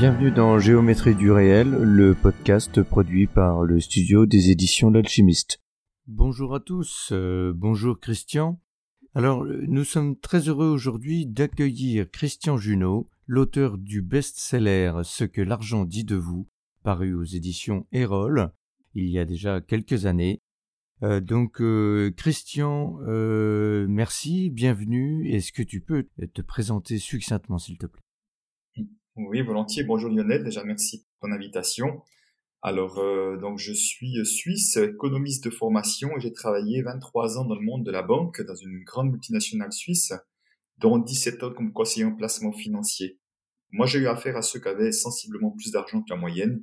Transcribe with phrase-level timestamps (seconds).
[0.00, 5.60] Bienvenue dans Géométrie du réel, le podcast produit par le studio des éditions L'Alchimiste.
[6.06, 8.62] Bonjour à tous, euh, bonjour Christian.
[9.14, 15.42] Alors, euh, nous sommes très heureux aujourd'hui d'accueillir Christian Junot, l'auteur du best-seller Ce que
[15.42, 16.48] l'argent dit de vous,
[16.82, 18.54] paru aux éditions Erol,
[18.94, 20.40] il y a déjà quelques années.
[21.02, 21.62] Euh, donc,
[22.16, 22.96] Christian,
[23.86, 25.28] merci, bienvenue.
[25.28, 28.00] Est-ce que tu peux te présenter succinctement, s'il te plaît?
[29.16, 29.84] Oui, volontiers.
[29.84, 32.02] Bonjour Lionel, déjà merci pour ton invitation.
[32.62, 37.54] Alors, euh, donc je suis suisse, économiste de formation et j'ai travaillé 23 ans dans
[37.54, 40.12] le monde de la banque, dans une grande multinationale suisse,
[40.78, 43.18] dont 17 ans comme conseiller en placement financier.
[43.72, 46.62] Moi, j'ai eu affaire à ceux qui avaient sensiblement plus d'argent que la moyenne.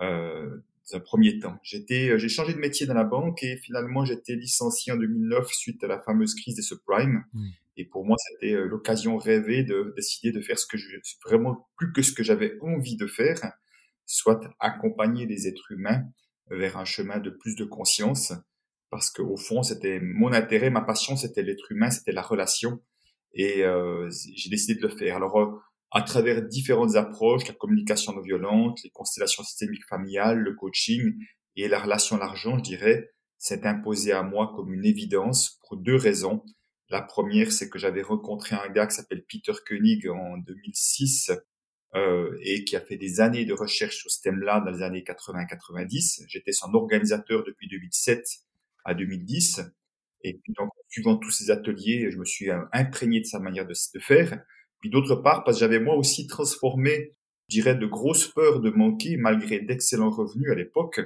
[0.00, 0.58] Euh,
[0.90, 4.36] dans un premier temps, j'étais, j'ai changé de métier dans la banque et finalement j'étais
[4.36, 7.24] licencié en 2009 suite à la fameuse crise des subprimes.
[7.34, 7.48] Mmh.
[7.78, 10.88] Et pour moi, c'était euh, l'occasion rêvée de décider de faire ce que je
[11.24, 13.40] vraiment plus que ce que j'avais envie de faire,
[14.04, 16.02] soit accompagner les êtres humains
[16.50, 18.32] vers un chemin de plus de conscience,
[18.90, 22.82] parce qu'au fond, c'était mon intérêt, ma passion, c'était l'être humain, c'était la relation,
[23.32, 25.16] et euh, j'ai décidé de le faire.
[25.16, 30.54] Alors, euh, à travers différentes approches, la communication non violente, les constellations systémiques familiales, le
[30.54, 31.14] coaching
[31.56, 35.76] et la relation à l'argent, je dirais, s'est imposé à moi comme une évidence pour
[35.76, 36.42] deux raisons.
[36.90, 41.32] La première, c'est que j'avais rencontré un gars qui s'appelle Peter Koenig en 2006
[41.94, 45.02] euh, et qui a fait des années de recherche sur ce thème-là dans les années
[45.02, 46.24] 80-90.
[46.28, 48.24] J'étais son organisateur depuis 2007
[48.84, 49.60] à 2010.
[50.24, 53.66] Et puis donc, en suivant tous ces ateliers, je me suis imprégné de sa manière
[53.66, 54.42] de, de faire.
[54.80, 57.14] Puis d'autre part, parce que j'avais moi aussi transformé,
[57.48, 61.00] je dirais, de grosses peurs de manquer, malgré d'excellents revenus à l'époque,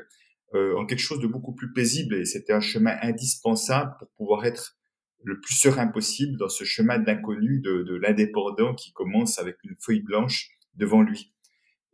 [0.55, 2.17] euh, en quelque chose de beaucoup plus paisible.
[2.17, 4.77] Et c'était un chemin indispensable pour pouvoir être
[5.25, 9.77] le plus serein possible dans ce chemin d'inconnu de, de l'indépendant qui commence avec une
[9.81, 11.33] feuille blanche devant lui.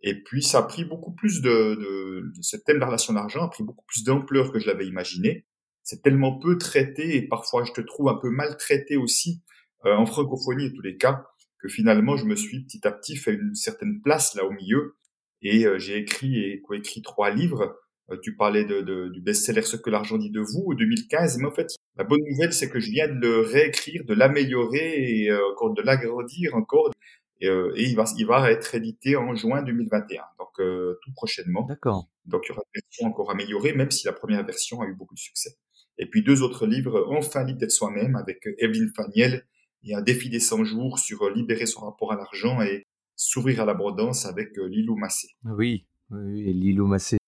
[0.02, 3.12] Et puis ça a pris beaucoup plus de, de, de ce thème de la relation
[3.14, 5.46] d'argent a pris beaucoup plus d'ampleur que je l'avais imaginé.
[5.82, 9.42] C'est tellement peu traité et parfois je te trouve un peu mal traité aussi
[9.84, 11.24] euh, en francophonie en tous les cas
[11.60, 14.96] que finalement je me suis petit à petit fait une certaine place là au milieu
[15.42, 17.76] et euh, j'ai écrit et coécrit trois livres.
[18.10, 21.46] Euh, tu parlais de, de, du best-seller Ce que l'argent dit de vous, 2015, mais
[21.46, 25.30] en fait la bonne nouvelle, c'est que je viens de le réécrire, de l'améliorer et
[25.30, 26.92] euh, encore de l'agrandir encore.
[27.40, 31.12] Et, euh, et, il, va, il va être édité en juin 2021, donc euh, tout
[31.12, 31.66] prochainement.
[31.66, 32.08] D'accord.
[32.24, 34.94] Donc il y aura une version encore améliorée, même si la première version a eu
[34.94, 35.56] beaucoup de succès.
[35.98, 39.44] Et puis deux autres livres, Enfin libre d'être soi-même, avec Evelyne Faniel,
[39.84, 42.84] et Un défi des 100 jours sur libérer son rapport à l'argent et
[43.16, 45.28] s'ouvrir à l'abondance avec Lilou Massé.
[45.44, 47.18] Oui, oui, Lilou Massé.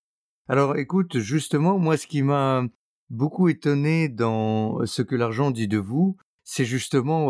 [0.48, 2.64] Alors écoute, justement, moi ce qui m'a
[3.10, 7.28] beaucoup étonné dans ce que l'argent dit de vous, c'est justement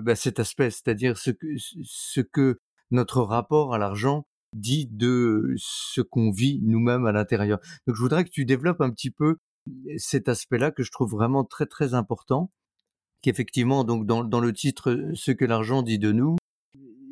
[0.00, 6.00] bah, cet aspect, c'est-à-dire ce que, ce que notre rapport à l'argent dit de ce
[6.00, 7.58] qu'on vit nous-mêmes à l'intérieur.
[7.86, 9.36] Donc je voudrais que tu développes un petit peu
[9.98, 12.50] cet aspect-là que je trouve vraiment très très important,
[13.20, 16.36] qu'effectivement donc dans, dans le titre ce que l'argent dit de nous,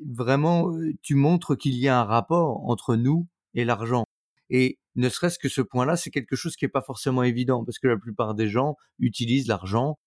[0.09, 0.73] vraiment
[1.03, 4.05] tu montres qu'il y a un rapport entre nous et l'argent.
[4.49, 7.79] Et ne serait-ce que ce point-là, c'est quelque chose qui n'est pas forcément évident parce
[7.79, 9.99] que la plupart des gens utilisent l'argent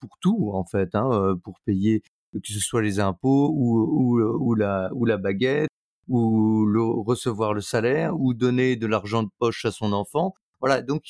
[0.00, 4.54] pour tout en fait, hein, euh, pour payer que ce soit les impôts ou, ou,
[4.54, 5.70] la, baguette
[6.08, 10.34] ou le, recevoir le salaire ou donner de l'argent de poche à son enfant.
[10.60, 11.04] Voilà, donc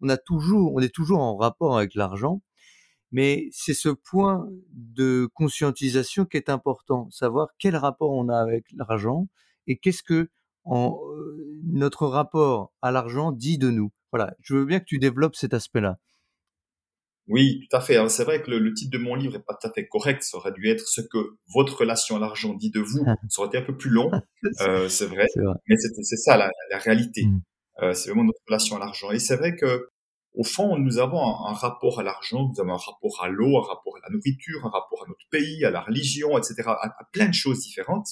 [0.00, 2.42] on a toujours, on est toujours en rapport avec l'argent,
[3.12, 8.66] mais c'est ce point de conscientisation qui est important, savoir quel rapport on a avec
[8.74, 9.28] l'argent
[9.66, 10.28] et qu'est-ce que
[10.64, 13.92] en, euh, notre rapport à l'argent dit de nous.
[14.12, 15.98] Voilà, je veux bien que tu développes cet aspect-là.
[17.28, 18.08] Oui, tout à fait.
[18.08, 20.22] C'est vrai que le, titre de mon livre est pas tout à fait correct.
[20.22, 23.04] Ça aurait dû être ce que votre relation à l'argent dit de vous.
[23.28, 24.10] Ça aurait été un peu plus long,
[24.62, 25.26] euh, c'est vrai.
[25.68, 27.26] Mais c'est ça la, la réalité.
[27.26, 27.42] Mm.
[27.82, 29.10] Euh, c'est vraiment notre relation à l'argent.
[29.10, 29.88] Et c'est vrai que
[30.34, 33.66] au fond, nous avons un, rapport à l'argent, nous avons un rapport à l'eau, un
[33.66, 37.04] rapport à la nourriture, un rapport à notre pays, à la religion, etc., à, à
[37.12, 38.06] plein de choses différentes.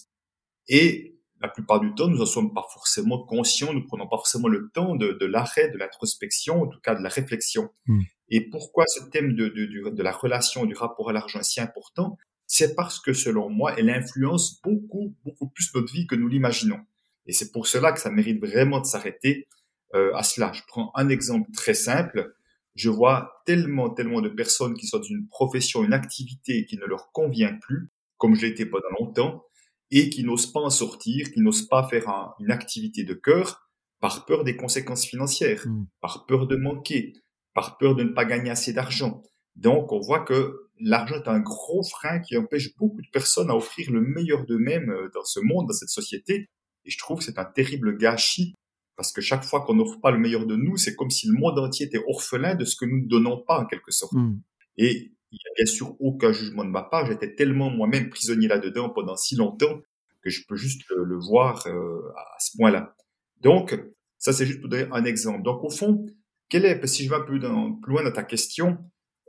[0.68, 4.48] Et la plupart du temps, nous n'en sommes pas forcément conscients, nous prenons pas forcément
[4.48, 7.70] le temps de, de l'arrêt, de l'introspection, en tout cas de la réflexion.
[7.86, 8.00] Hmm.
[8.28, 11.60] Et pourquoi ce thème de, de, de, la relation, du rapport à l'argent est si
[11.60, 12.16] important?
[12.46, 16.80] C'est parce que, selon moi, elle influence beaucoup, beaucoup plus notre vie que nous l'imaginons.
[17.26, 19.48] Et c'est pour cela que ça mérite vraiment de s'arrêter
[19.94, 20.52] euh, à cela.
[20.52, 22.34] Je prends un exemple très simple.
[22.74, 26.84] Je vois tellement, tellement de personnes qui sont dans une profession, une activité qui ne
[26.84, 29.44] leur convient plus, comme je l'étais pendant longtemps,
[29.90, 33.68] et qui n'osent pas en sortir, qui n'osent pas faire une activité de cœur
[34.00, 35.86] par peur des conséquences financières, Mmh.
[36.00, 37.14] par peur de manquer,
[37.54, 39.22] par peur de ne pas gagner assez d'argent.
[39.54, 43.56] Donc, on voit que l'argent est un gros frein qui empêche beaucoup de personnes à
[43.56, 46.50] offrir le meilleur d'eux-mêmes euh, dans ce monde, dans cette société.
[46.84, 48.54] Et je trouve que c'est un terrible gâchis
[48.96, 51.34] parce que chaque fois qu'on n'offre pas le meilleur de nous, c'est comme si le
[51.34, 54.12] monde entier était orphelin de ce que nous ne donnons pas en quelque sorte.
[54.12, 54.40] Mmh.
[54.78, 57.06] Et il n'y a bien sûr aucun jugement de ma part.
[57.06, 59.80] J'étais tellement moi-même prisonnier là-dedans pendant si longtemps
[60.22, 62.96] que je peux juste le, voir euh, à ce point-là.
[63.40, 63.78] Donc,
[64.18, 65.42] ça c'est juste pour donner un exemple.
[65.42, 66.04] Donc, au fond,
[66.48, 67.38] quel est, si je vais un peu
[67.82, 68.78] plus loin dans ta question,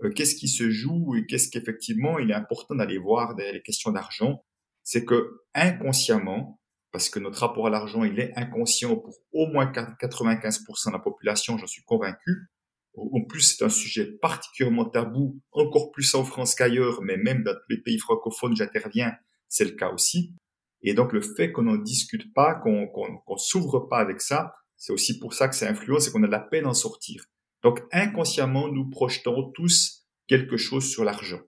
[0.04, 3.62] euh, qu'est-ce qui se joue et qu'est-ce qu'effectivement il est important d'aller voir derrière les
[3.62, 4.44] questions d'argent,
[4.84, 6.60] c'est que inconsciemment,
[6.92, 11.00] parce que notre rapport à l'argent, il est inconscient pour au moins 95% de la
[11.00, 12.50] population, j'en suis convaincu.
[12.98, 17.54] En plus, c'est un sujet particulièrement tabou, encore plus en France qu'ailleurs, mais même dans
[17.54, 19.14] tous les pays francophones j'interviens,
[19.48, 20.34] c'est le cas aussi.
[20.82, 25.20] Et donc, le fait qu'on n'en discute pas, qu'on s'ouvre pas avec ça, c'est aussi
[25.20, 27.26] pour ça que ça influence et qu'on a de la peine à en sortir.
[27.64, 31.42] Donc, inconsciemment, nous projetons tous quelque chose sur l'argent.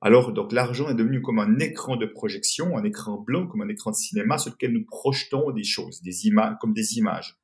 [0.00, 3.68] Alors, donc, l'argent est devenu comme un écran de projection, un écran blanc, comme un
[3.68, 7.37] écran de cinéma sur lequel nous projetons des choses, des images, comme des images.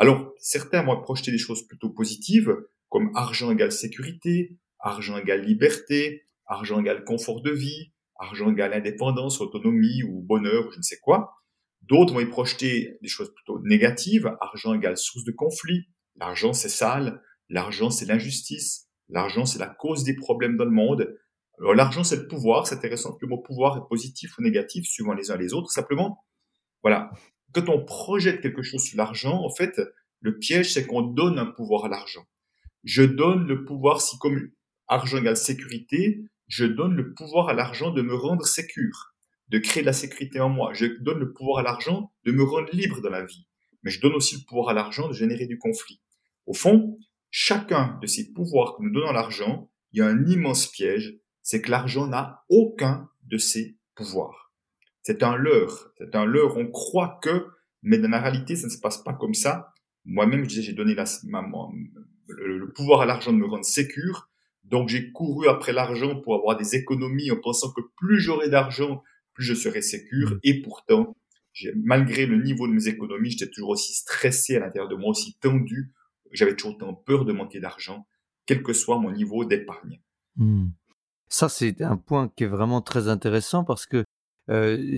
[0.00, 2.56] Alors, certains vont projeter des choses plutôt positives,
[2.88, 9.40] comme argent égale sécurité, argent égale liberté, argent égale confort de vie, argent égale indépendance,
[9.40, 11.34] autonomie ou bonheur, ou je ne sais quoi.
[11.82, 16.68] D'autres vont y projeter des choses plutôt négatives, argent égale source de conflit, l'argent c'est
[16.68, 21.12] sale, l'argent c'est l'injustice, l'argent c'est la cause des problèmes dans le monde.
[21.58, 24.86] Alors l'argent c'est le pouvoir, c'est intéressant que le mot pouvoir est positif ou négatif
[24.86, 25.72] suivant les uns les autres.
[25.72, 26.24] Simplement,
[26.82, 27.10] voilà,
[27.52, 29.80] quand on projette quelque chose sur l'argent, en fait,
[30.20, 32.26] le piège c'est qu'on donne un pouvoir à l'argent.
[32.84, 34.50] Je donne le pouvoir, si comme
[34.86, 39.14] argent égale sécurité, je donne le pouvoir à l'argent de me rendre sécure,
[39.48, 40.72] de créer de la sécurité en moi.
[40.74, 43.46] Je donne le pouvoir à l'argent de me rendre libre dans la vie.
[43.82, 46.00] Mais je donne aussi le pouvoir à l'argent de générer du conflit.
[46.46, 46.98] Au fond,
[47.30, 51.14] chacun de ces pouvoirs que nous donnons à l'argent, il y a un immense piège,
[51.42, 54.47] c'est que l'argent n'a aucun de ces pouvoirs.
[55.08, 57.46] C'est un leurre, c'est un leurre, on croit que,
[57.82, 59.72] mais dans la réalité, ça ne se passe pas comme ça.
[60.04, 61.42] Moi-même, je disais, j'ai donné la, ma,
[62.26, 64.28] le, le pouvoir à l'argent de me rendre sécure,
[64.64, 69.02] donc j'ai couru après l'argent pour avoir des économies en pensant que plus j'aurais d'argent,
[69.32, 70.38] plus je serais sécure.
[70.42, 71.16] Et pourtant,
[71.74, 75.38] malgré le niveau de mes économies, j'étais toujours aussi stressé à l'intérieur de moi, aussi
[75.40, 75.90] tendu.
[76.32, 78.06] J'avais toujours autant peur de manquer d'argent,
[78.44, 80.02] quel que soit mon niveau d'épargne.
[80.36, 80.66] Mmh.
[81.30, 84.04] Ça, c'est un point qui est vraiment très intéressant parce que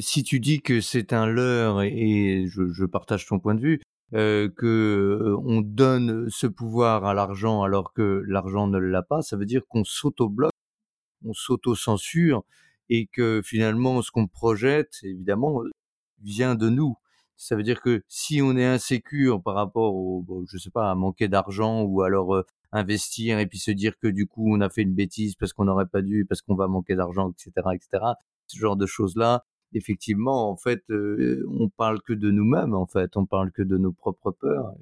[0.00, 3.80] si tu dis que c'est un leurre, et, je, je, partage ton point de vue,
[4.14, 9.36] euh, que on donne ce pouvoir à l'argent alors que l'argent ne l'a pas, ça
[9.36, 10.50] veut dire qu'on s'auto-bloque,
[11.24, 12.42] on s'auto-censure
[12.88, 15.62] et que finalement ce qu'on projette, évidemment,
[16.22, 16.96] vient de nous.
[17.36, 20.94] Ça veut dire que si on est insécure par rapport au, je sais pas, à
[20.96, 22.42] manquer d'argent ou alors euh,
[22.72, 25.64] investir et puis se dire que du coup on a fait une bêtise parce qu'on
[25.66, 28.04] n'aurait pas dû, parce qu'on va manquer d'argent, etc., etc.
[28.50, 29.44] Ce genre de choses là,
[29.74, 33.78] effectivement, en fait, euh, on parle que de nous-mêmes, en fait, on parle que de
[33.78, 34.74] nos propres peurs.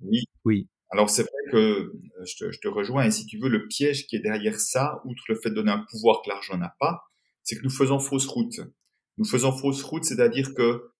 [0.00, 0.24] Oui.
[0.44, 0.68] Oui.
[0.90, 1.92] Alors c'est vrai que
[2.24, 5.00] je te, je te, rejoins, et si tu veux, le piège qui est derrière ça,
[5.04, 7.04] outre le fait de donner un pouvoir que l'argent n'a pas,
[7.42, 8.60] c'est que nous faisons fausse route.
[9.18, 10.90] Nous faisons fausse route, c'est-à-dire que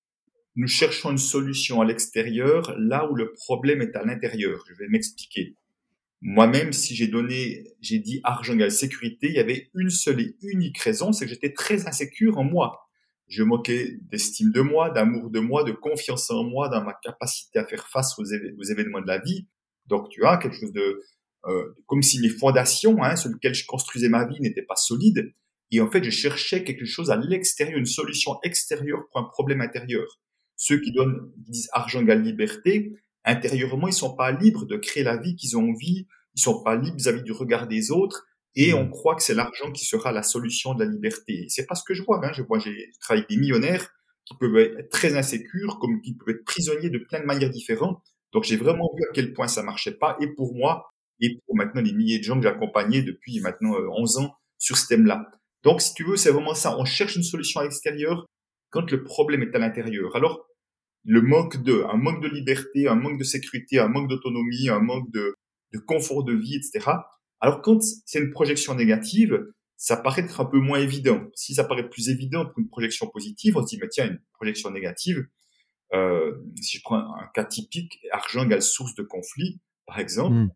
[0.56, 4.64] nous cherchons une solution à l'extérieur là où le problème est à l'intérieur.
[4.68, 5.56] Je vais m'expliquer.
[6.26, 10.36] Moi-même, si j'ai donné, j'ai dit argent égale sécurité, il y avait une seule et
[10.40, 12.88] unique raison, c'est que j'étais très insécure en moi.
[13.28, 17.58] Je moquais d'estime de moi, d'amour de moi, de confiance en moi, dans ma capacité
[17.58, 19.48] à faire face aux, événements de la vie.
[19.84, 21.02] Donc, tu as quelque chose de,
[21.44, 25.34] euh, comme si mes fondations, hein, sur lesquelles je construisais ma vie, n'étaient pas solides.
[25.72, 29.60] Et en fait, je cherchais quelque chose à l'extérieur, une solution extérieure pour un problème
[29.60, 30.06] intérieur.
[30.56, 35.16] Ceux qui donnent, disent argent égale liberté, intérieurement, ils sont pas libres de créer la
[35.16, 38.24] vie qu'ils ont envie, ils sont pas libres vis-à-vis -vis du regard des autres,
[38.56, 41.46] et on croit que c'est l'argent qui sera la solution de la liberté.
[41.48, 42.24] C'est pas ce que je vois.
[42.24, 42.32] Hein.
[42.34, 43.88] Je vois, j'ai travaillé avec des millionnaires
[44.24, 48.02] qui peuvent être très insécures, comme qui peuvent être prisonniers de plein de manières différentes.
[48.32, 50.90] Donc j'ai vraiment vu à quel point ça marchait pas, et pour moi,
[51.20, 54.76] et pour maintenant les milliers de gens que j'ai accompagnés depuis maintenant 11 ans sur
[54.76, 55.26] ce thème-là.
[55.62, 56.78] Donc si tu veux, c'est vraiment ça.
[56.78, 58.26] On cherche une solution à l'extérieur
[58.70, 60.14] quand le problème est à l'intérieur.
[60.16, 60.46] Alors
[61.04, 64.80] le manque de, un manque de liberté, un manque de sécurité, un manque d'autonomie, un
[64.80, 65.36] manque de,
[65.72, 66.90] de confort de vie, etc.
[67.40, 69.46] Alors quand c'est une projection négative,
[69.76, 71.20] ça paraît être un peu moins évident.
[71.34, 74.20] Si ça paraît plus évident pour une projection positive, on se dit, mais tiens, une
[74.32, 75.26] projection négative,
[75.92, 80.34] euh, si je prends un cas typique, argent égale source de conflit, par exemple.
[80.34, 80.50] Mmh.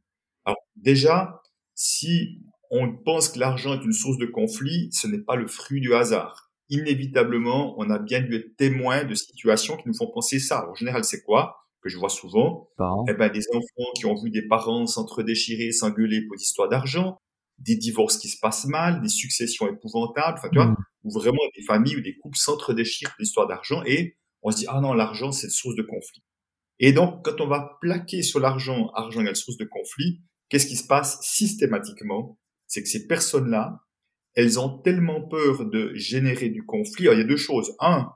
[0.46, 1.42] Alors déjà,
[1.74, 5.80] si on pense que l'argent est une source de conflit, ce n'est pas le fruit
[5.80, 6.47] du hasard.
[6.70, 10.68] Inévitablement, on a bien dû être témoin de situations qui nous font penser ça.
[10.68, 12.68] en général, c'est quoi que je vois souvent?
[13.08, 17.16] Eh ben, des enfants qui ont vu des parents s'entre-déchirer, s'engueuler pour des histoires d'argent,
[17.58, 20.76] des divorces qui se passent mal, des successions épouvantables, enfin, tu vois, mmh.
[21.04, 24.66] ou vraiment des familles ou des couples s'entre-déchirent pour l'histoire d'argent et on se dit,
[24.68, 26.22] ah non, l'argent, c'est une source de conflit.
[26.78, 30.76] Et donc, quand on va plaquer sur l'argent, argent égale source de conflit, qu'est-ce qui
[30.76, 32.38] se passe systématiquement?
[32.66, 33.80] C'est que ces personnes-là,
[34.34, 37.06] elles ont tellement peur de générer du conflit.
[37.06, 37.74] Alors, il y a deux choses.
[37.80, 38.08] Un,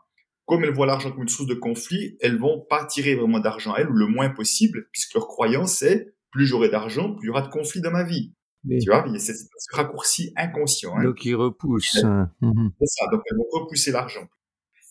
[0.47, 3.73] comme elles voient l'argent comme une source de conflit, elles vont pas tirer vraiment d'argent
[3.73, 7.29] à elles, ou le moins possible, puisque leur croyance c'est plus j'aurai d'argent, plus il
[7.29, 8.33] y aura de conflit dans ma vie.
[8.69, 9.33] Tu vois, il y a ce
[9.73, 10.97] raccourci inconscient.
[10.97, 11.05] Hein.
[11.05, 12.05] Donc ils repoussent.
[12.41, 14.29] Mmh c'est ça, donc elles vont repousser l'argent.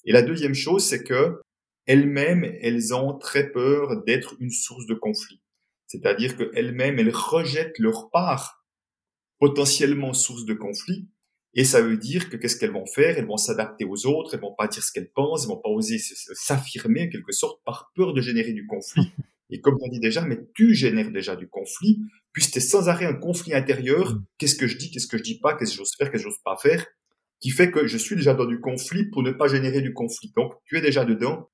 [0.06, 1.40] Et la deuxième chose, c'est que
[1.86, 5.42] elles-mêmes, elles ont très peur d'être une source de conflit.
[5.88, 8.61] C'est-à-dire qu'elles-mêmes, elles rejettent leur part
[9.41, 11.10] potentiellement source de conflit.
[11.53, 13.17] Et ça veut dire que qu'est-ce qu'elles vont faire?
[13.17, 15.69] Elles vont s'adapter aux autres, elles vont pas dire ce qu'elles pensent, elles vont pas
[15.69, 19.12] oser s'affirmer en quelque sorte par peur de générer du conflit.
[19.50, 22.00] Et comme on dit déjà, mais tu génères déjà du conflit,
[22.31, 24.13] puisque tu es sans arrêt un conflit intérieur.
[24.13, 24.25] Mm.
[24.38, 26.29] Qu'est-ce que je dis, qu'est-ce que je dis pas, qu'est-ce que j'ose faire, qu'est-ce que
[26.29, 26.86] j'ose pas faire,
[27.41, 30.31] qui fait que je suis déjà dans du conflit pour ne pas générer du conflit.
[30.38, 31.50] Donc, tu es déjà dedans.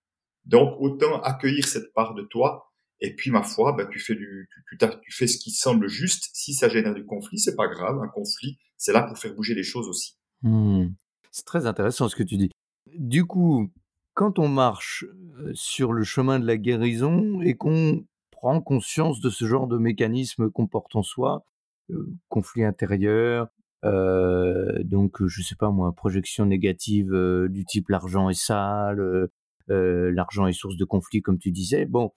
[0.46, 2.67] Donc, autant accueillir cette part de toi
[3.00, 6.30] et puis, ma foi, bah, tu fais ce qui semble juste.
[6.34, 8.00] Si ça génère du conflit, c'est pas grave.
[8.01, 10.18] Un conflit, c'est là pour faire bouger les choses aussi.
[10.42, 10.88] Mmh.
[11.32, 12.50] C'est très intéressant ce que tu dis.
[12.96, 13.72] Du coup,
[14.16, 15.06] quand on marche
[15.39, 19.77] euh, sur le chemin de la guérison et qu'on prend conscience de ce genre de
[19.77, 21.46] mécanisme qu'on porte en soi,
[21.92, 23.48] euh, conflit intérieur,
[23.86, 27.13] euh, donc je sais pas moi, projection négative
[27.50, 29.30] du type l'argent est sale,
[29.68, 31.86] l'argent est source de conflit comme tu disais.
[31.86, 32.12] Bon,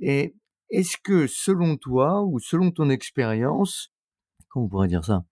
[0.00, 0.34] et
[0.70, 3.92] est-ce que selon toi ou selon ton expérience,
[4.48, 5.24] comment on pourrait dire ça?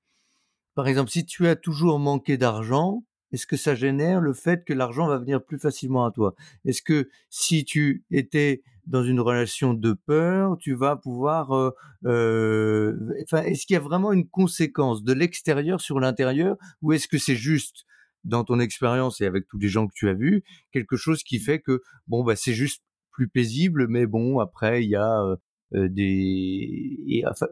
[0.75, 4.73] Par exemple, si tu as toujours manqué d'argent, est-ce que ça génère le fait que
[4.73, 6.35] l'argent va venir plus facilement à toi?
[6.65, 11.53] Est-ce que si tu étais dans une relation de peur, tu vas pouvoir...
[11.53, 11.71] Euh,
[12.05, 17.09] euh, enfin, est-ce qu'il y a vraiment une conséquence de l'extérieur sur l'intérieur ou est-ce
[17.09, 17.85] que c'est juste
[18.25, 21.39] dans ton expérience et avec tous les gens que tu as vus, quelque chose qui
[21.39, 22.83] fait que bon bah c'est juste
[23.15, 25.37] plus paisible, mais bon, après, il y a
[25.73, 26.99] des...
[27.09, 27.47] Et, enfin,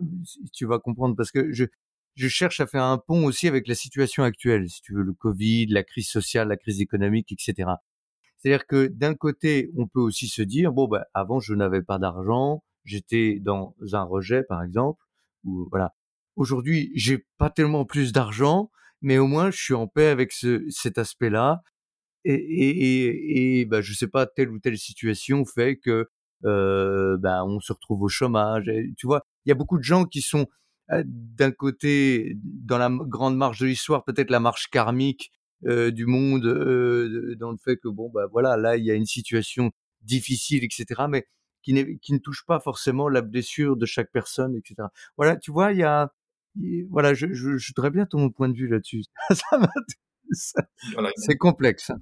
[0.52, 1.64] tu vas comprendre, parce que je,
[2.14, 5.14] je cherche à faire un pont aussi avec la situation actuelle, si tu veux, le
[5.14, 7.70] Covid, la crise sociale, la crise économique, etc.
[8.38, 11.98] C'est-à-dire que d'un côté, on peut aussi se dire, bon, bah, avant, je n'avais pas
[11.98, 15.02] d'argent, j'étais dans un rejet, par exemple,
[15.44, 15.94] ou voilà.
[16.36, 20.64] Aujourd'hui, j'ai pas tellement plus d'argent, mais au moins, je suis en paix avec ce,
[20.70, 21.62] cet aspect-là
[22.24, 26.08] et, et, et, bah, je sais pas, telle ou telle situation fait que
[26.44, 28.70] euh, bah, on se retrouve au chômage.
[28.96, 30.46] tu vois, il y a beaucoup de gens qui sont
[30.90, 35.32] euh, d'un côté dans la grande marche de l'histoire, peut-être la marche karmique
[35.66, 38.94] euh, du monde, euh, dans le fait que bon, bah voilà, là il y a
[38.94, 39.70] une situation
[40.02, 41.02] difficile, etc.
[41.08, 41.26] Mais
[41.62, 44.88] qui, qui ne touche pas forcément la blessure de chaque personne, etc.
[45.16, 46.12] Voilà, tu vois, il y a,
[46.90, 49.04] voilà, je, je, je voudrais bien ton point de vue là-dessus.
[50.32, 51.90] c'est complexe.
[51.90, 51.98] Hein.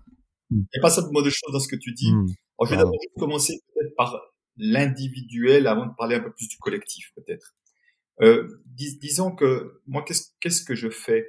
[0.51, 2.13] Il n'y a pas simplement de choses dans ce que tu dis.
[2.13, 2.27] Mmh.
[2.65, 4.21] je vais d'abord commencer peut-être par
[4.57, 7.55] l'individuel avant de parler un peu plus du collectif, peut-être.
[8.21, 11.27] Euh, disons que moi, qu'est-ce que je fais?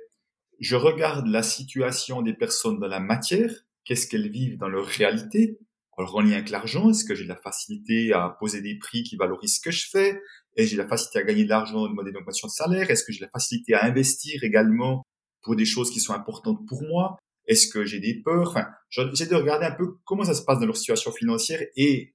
[0.60, 3.51] Je regarde la situation des personnes dans la matière,
[3.86, 5.60] qu'est-ce qu'elles vivent dans leur réalité.
[5.98, 9.03] Alors, en lien avec l'argent, est-ce que j'ai de la facilité à poser des prix
[9.03, 10.20] qui valorisent ce que je fais?
[10.55, 12.89] Est-ce que j'ai la facilité à gagner de l'argent, demander une augmentation de salaire?
[12.89, 15.03] Est-ce que j'ai la facilité à investir également
[15.41, 17.17] pour des choses qui sont importantes pour moi?
[17.48, 18.50] Est-ce que j'ai des peurs?
[18.50, 22.13] Enfin, j'essaie de regarder un peu comment ça se passe dans leur situation financière et,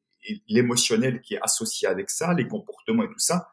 [0.48, 3.48] l'émotionnel qui est associé avec ça, les comportements et tout ça.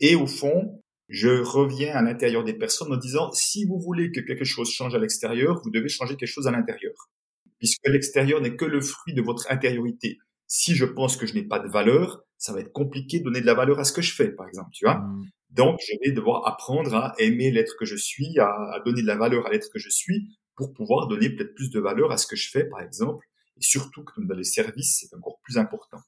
[0.00, 4.20] Et au fond, je reviens à l'intérieur des personnes en disant, si vous voulez que
[4.20, 6.92] quelque chose change à l'extérieur, vous devez changer quelque chose à l'intérieur.
[7.58, 10.18] Puisque l'extérieur n'est que le fruit de votre intériorité.
[10.46, 13.40] Si je pense que je n'ai pas de valeur, ça va être compliqué de donner
[13.40, 14.98] de la valeur à ce que je fais, par exemple, tu vois?
[14.98, 15.30] Mmh.
[15.50, 19.16] Donc, je vais devoir apprendre à aimer l'être que je suis, à, donner de la
[19.16, 22.26] valeur à l'être que je suis, pour pouvoir donner peut-être plus de valeur à ce
[22.26, 23.26] que je fais, par exemple.
[23.56, 25.98] Et surtout que dans les services, c'est encore plus important.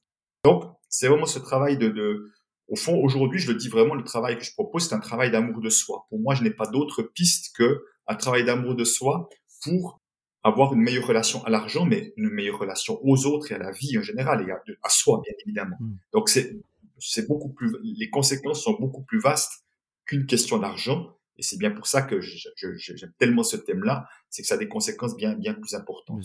[0.45, 2.31] Donc, c'est vraiment ce travail de, de
[2.67, 5.31] au fond, aujourd'hui, je le dis vraiment, le travail que je propose, c'est un travail
[5.31, 6.05] d'amour de soi.
[6.09, 9.29] Pour moi, je n'ai pas d'autre piste que un travail d'amour de soi
[9.63, 10.01] pour
[10.43, 13.71] avoir une meilleure relation à l'argent, mais une meilleure relation aux autres et à la
[13.71, 15.77] vie en général et à, à soi, bien évidemment.
[15.79, 15.95] Mmh.
[16.13, 16.57] Donc, c'est
[17.05, 19.65] c'est beaucoup plus, les conséquences sont beaucoup plus vastes
[20.05, 21.17] qu'une question d'argent.
[21.37, 24.67] Et c'est bien pour ça que j'aime tellement ce thème-là, c'est que ça a des
[24.67, 26.23] conséquences bien, bien plus importantes.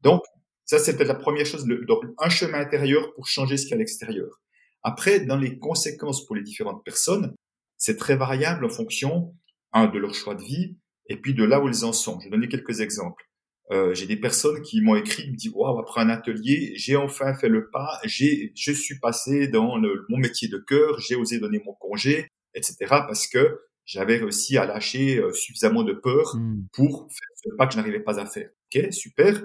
[0.00, 0.22] Donc,
[0.64, 3.74] Ça, c'est peut-être la première chose, donc un chemin intérieur pour changer ce qu'il y
[3.74, 4.42] a à l'extérieur.
[4.82, 7.34] Après, dans les conséquences pour les différentes personnes,
[7.78, 9.34] c'est très variable en fonction,
[9.72, 12.20] un, de leur choix de vie, et puis de là où ils en sont.
[12.20, 13.27] Je vais donner quelques exemples.
[13.70, 16.96] Euh, j'ai des personnes qui m'ont écrit, qui me disent, waouh, après un atelier, j'ai
[16.96, 21.16] enfin fait le pas, j'ai, je suis passé dans le, mon métier de cœur, j'ai
[21.16, 22.76] osé donner mon congé, etc.
[22.88, 26.66] parce que j'avais réussi à lâcher euh, suffisamment de peur mmh.
[26.72, 28.48] pour faire ce pas que je n'arrivais pas à faire.
[28.74, 29.42] Ok, super.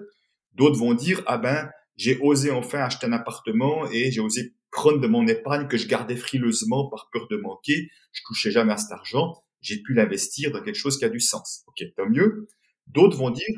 [0.53, 4.99] D'autres vont dire, ah ben, j'ai osé enfin acheter un appartement et j'ai osé prendre
[4.99, 7.89] de mon épargne que je gardais frileusement par peur de manquer.
[8.11, 9.33] Je touchais jamais à cet argent.
[9.61, 11.63] J'ai pu l'investir dans quelque chose qui a du sens.
[11.67, 12.47] Ok, tant mieux.
[12.87, 13.55] D'autres vont dire,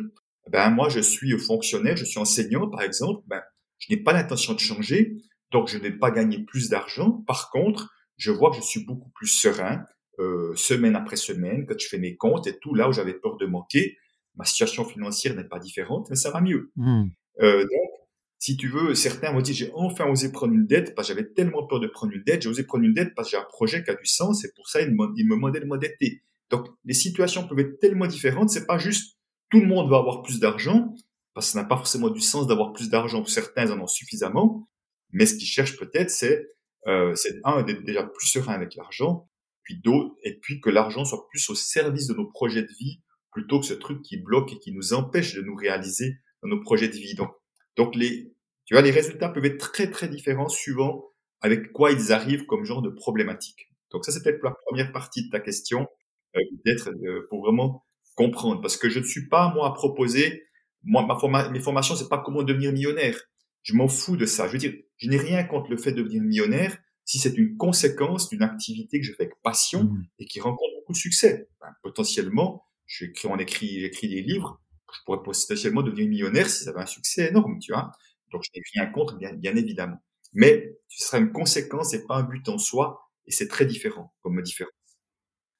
[0.50, 3.42] ben moi je suis fonctionnaire, je suis enseignant par exemple, ben
[3.78, 5.18] je n'ai pas l'intention de changer,
[5.52, 7.24] donc je n'ai pas gagné plus d'argent.
[7.28, 9.84] Par contre, je vois que je suis beaucoup plus serein
[10.20, 13.38] euh, semaine après semaine quand je fais mes comptes et tout là où j'avais peur
[13.38, 13.98] de manquer.
[14.36, 16.72] Ma situation financière n'est pas différente, mais ça va mieux.
[16.76, 17.06] Mmh.
[17.42, 17.90] Euh, donc,
[18.38, 21.28] si tu veux, certains vont dire j'ai enfin osé prendre une dette parce que j'avais
[21.28, 23.48] tellement peur de prendre une dette, j'ai osé prendre une dette parce que j'ai un
[23.48, 26.22] projet qui a du sens et pour ça il me, demandait de m'endetter.
[26.50, 29.15] Donc les situations peuvent être tellement différentes, c'est pas juste
[29.56, 30.94] tout le monde va avoir plus d'argent,
[31.34, 34.68] parce que ça n'a pas forcément du sens d'avoir plus d'argent, certains en ont suffisamment,
[35.12, 36.46] mais ce qu'ils cherchent peut-être, c'est,
[36.88, 39.30] euh, un, d'être déjà plus serein avec l'argent,
[39.64, 43.02] puis d'autres, et puis que l'argent soit plus au service de nos projets de vie,
[43.32, 46.60] plutôt que ce truc qui bloque et qui nous empêche de nous réaliser dans nos
[46.60, 47.16] projets de vie.
[47.16, 47.32] Donc,
[47.78, 48.34] donc les,
[48.66, 51.06] tu vois, les résultats peuvent être très très différents suivant
[51.40, 53.72] avec quoi ils arrivent comme genre de problématique.
[53.92, 55.88] Donc ça, c'est peut-être la première partie de ta question,
[56.36, 57.85] euh, d'être euh, pour vraiment
[58.16, 58.62] comprendre.
[58.62, 60.48] Parce que je ne suis pas, moi, à proposer,
[60.84, 63.20] moi, ma forma mes formations, c'est pas comment devenir millionnaire.
[63.64, 64.48] Je m'en fous de ça.
[64.48, 67.56] Je veux dire, je n'ai rien contre le fait de devenir millionnaire si c'est une
[67.58, 70.08] conséquence d'une activité que je fais avec passion mmh.
[70.20, 71.50] et qui rencontre beaucoup de succès.
[71.62, 74.60] Ben, potentiellement, j'écris, on écrit, j'écris des livres,
[74.92, 77.92] je pourrais potentiellement devenir millionnaire si ça avait un succès énorme, tu vois.
[78.32, 80.02] Donc, je n'ai rien contre, bien, bien évidemment.
[80.34, 84.14] Mais ce serait une conséquence et pas un but en soi, et c'est très différent
[84.22, 84.74] comme différence.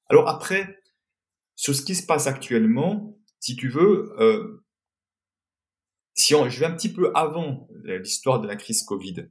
[0.10, 0.78] Alors après,
[1.56, 4.64] sur ce qui se passe actuellement, si tu veux, euh,
[6.14, 9.28] si on, je vais un petit peu avant l'histoire de la crise Covid,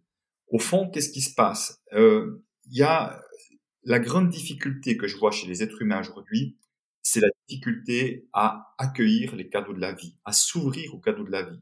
[0.48, 1.82] au fond, qu'est-ce qui se passe?
[1.92, 3.20] Euh, Il y a
[3.82, 6.56] la grande difficulté que je vois chez les êtres humains aujourd'hui,
[7.02, 11.30] c'est la difficulté à accueillir les cadeaux de la vie, à s'ouvrir aux cadeaux de
[11.30, 11.60] la vie.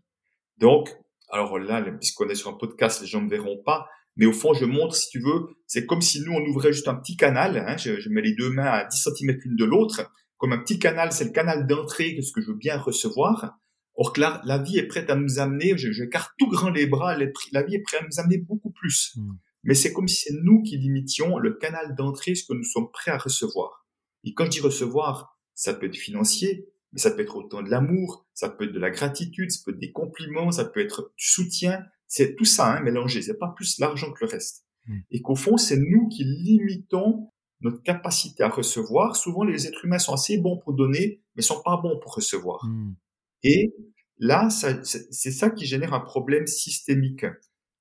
[0.58, 0.88] Donc,
[1.30, 4.52] alors là, puisqu'on est sur un podcast, les gens ne verront pas, mais au fond,
[4.52, 7.56] je montre, si tu veux, c'est comme si nous, on ouvrait juste un petit canal,
[7.56, 10.58] hein, je, je, mets les deux mains à 10 cm l'une de l'autre, comme un
[10.58, 13.60] petit canal, c'est le canal d'entrée de ce que je veux bien recevoir.
[13.94, 16.02] Or que là, la vie est prête à nous amener, je, je
[16.36, 19.12] tout grand les bras, la vie est prête à nous amener beaucoup plus.
[19.14, 19.34] Hmm.
[19.62, 22.90] Mais c'est comme si c'est nous qui limitions le canal d'entrée, ce que nous sommes
[22.90, 23.86] prêts à recevoir.
[24.24, 27.70] Et quand je dis recevoir, ça peut être financier, mais ça peut être autant de
[27.70, 31.12] l'amour, ça peut être de la gratitude, ça peut être des compliments, ça peut être
[31.16, 31.84] du soutien.
[32.08, 33.22] C'est tout ça hein, mélangé.
[33.22, 34.66] C'est pas plus l'argent que le reste.
[34.88, 34.98] Hmm.
[35.12, 37.30] Et qu'au fond, c'est nous qui limitons
[37.62, 39.16] notre capacité à recevoir.
[39.16, 42.64] Souvent, les êtres humains sont assez bons pour donner, mais sont pas bons pour recevoir.
[42.64, 42.94] Hmm.
[43.42, 43.74] Et
[44.18, 47.26] là, c'est ça qui génère un problème systémique.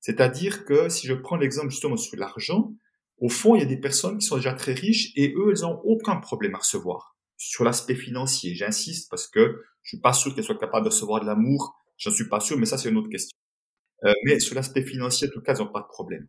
[0.00, 2.72] C'est-à-dire que si je prends l'exemple justement sur l'argent,
[3.18, 5.62] au fond, il y a des personnes qui sont déjà très riches et eux, elles
[5.62, 7.16] n'ont aucun problème à recevoir.
[7.36, 11.20] Sur l'aspect financier, j'insiste parce que je suis pas sûr qu'elles soient capables de recevoir
[11.20, 11.76] de l'amour.
[11.96, 13.36] J'en suis pas sûr, mais ça, c'est une autre question.
[14.04, 16.26] Euh, mais sur l'aspect financier, en tout cas, elles n'ont pas de problème.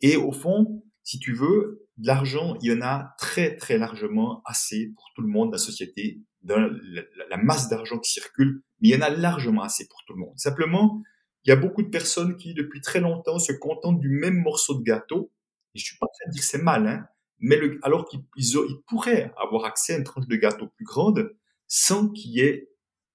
[0.00, 4.42] Et au fond, si tu veux, de l'argent, il y en a très très largement
[4.44, 8.94] assez pour tout le monde, la société, dans la, masse d'argent qui circule, mais il
[8.94, 10.32] y en a largement assez pour tout le monde.
[10.36, 11.02] Simplement,
[11.44, 14.74] il y a beaucoup de personnes qui, depuis très longtemps, se contentent du même morceau
[14.74, 15.32] de gâteau.
[15.74, 17.06] Et je suis pas en train de dire que c'est mal, hein,
[17.38, 21.34] mais le, alors qu'ils ils pourraient avoir accès à une tranche de gâteau plus grande
[21.66, 22.68] sans qu'il y ait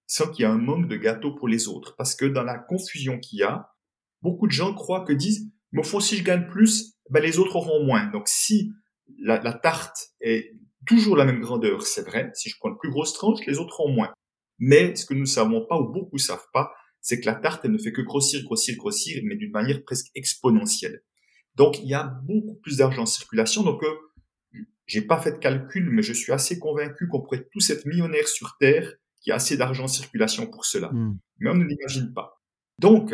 [0.07, 1.95] sans qu'il y ait un manque de gâteau pour les autres.
[1.97, 3.73] Parce que dans la confusion qu'il y a,
[4.21, 7.39] beaucoup de gens croient que disent, mais au fond, si je gagne plus, ben, les
[7.39, 8.05] autres auront moins.
[8.07, 8.71] Donc si
[9.19, 10.51] la, la tarte est
[10.85, 13.79] toujours la même grandeur, c'est vrai, si je prends une plus grosse tranche, les autres
[13.79, 14.13] auront moins.
[14.59, 17.63] Mais ce que nous ne savons pas, ou beaucoup savent pas, c'est que la tarte,
[17.63, 21.03] elle ne fait que grossir, grossir, grossir, mais d'une manière presque exponentielle.
[21.55, 23.63] Donc il y a beaucoup plus d'argent en circulation.
[23.63, 27.69] Donc euh, j'ai pas fait de calcul, mais je suis assez convaincu qu'on pourrait tous
[27.69, 30.89] être millionnaires sur Terre, qui a assez d'argent en circulation pour cela.
[30.91, 31.17] Hmm.
[31.39, 32.41] Mais on ne l'imagine pas.
[32.79, 33.13] Donc,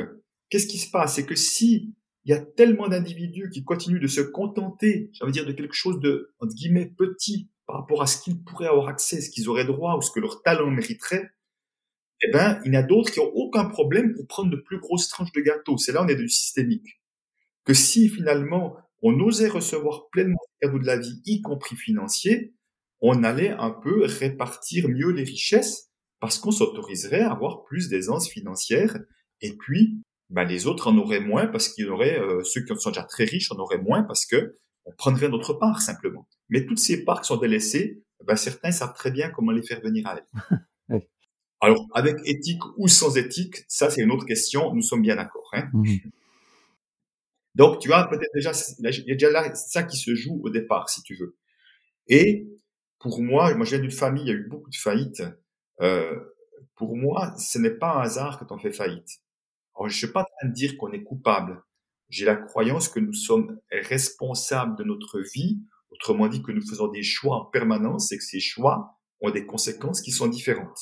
[0.50, 1.16] qu'est-ce qui se passe?
[1.16, 5.46] C'est que si il y a tellement d'individus qui continuent de se contenter, j'allais dire,
[5.46, 9.22] de quelque chose de, entre guillemets, petit par rapport à ce qu'ils pourraient avoir accès,
[9.22, 11.32] ce qu'ils auraient droit ou ce que leur talent mériterait,
[12.22, 14.80] eh ben, il y en a d'autres qui ont aucun problème pour prendre de plus
[14.80, 15.78] grosses tranches de gâteau.
[15.78, 17.02] C'est là on est du systémique.
[17.66, 22.54] Que si finalement on osait recevoir pleinement les de la vie, y compris financiers,
[23.02, 25.90] on allait un peu répartir mieux les richesses
[26.22, 28.98] parce qu'on s'autoriserait à avoir plus d'aisance financière
[29.42, 30.02] et puis
[30.34, 33.04] ben, les autres en auraient moins parce qu'il y aurait euh, ceux qui sont déjà
[33.04, 36.28] très riches en auraient moins parce que on prendrait notre part simplement.
[36.50, 39.80] Mais toutes ces parts qui sont délaissées, ben, certains savent très bien comment les faire
[39.80, 41.02] venir à elles.
[41.62, 45.48] Alors, avec éthique ou sans éthique, ça c'est une autre question, nous sommes bien d'accord.
[45.54, 45.98] Hein mmh
[47.54, 50.50] Donc, tu vois, peut-être déjà, il y a déjà là ça qui se joue au
[50.50, 51.38] départ, si tu veux.
[52.08, 52.48] Et
[53.00, 55.24] pour moi, moi je viens d'une famille, il y a eu beaucoup de faillites.
[55.80, 56.20] Euh,
[56.76, 59.23] pour moi, ce n'est pas un hasard que tu en fais faillite.
[59.76, 61.62] Alors, je ne suis pas en train de dire qu'on est coupable.
[62.10, 66.88] J'ai la croyance que nous sommes responsables de notre vie, autrement dit que nous faisons
[66.88, 70.80] des choix en permanence et que ces choix ont des conséquences qui sont différentes.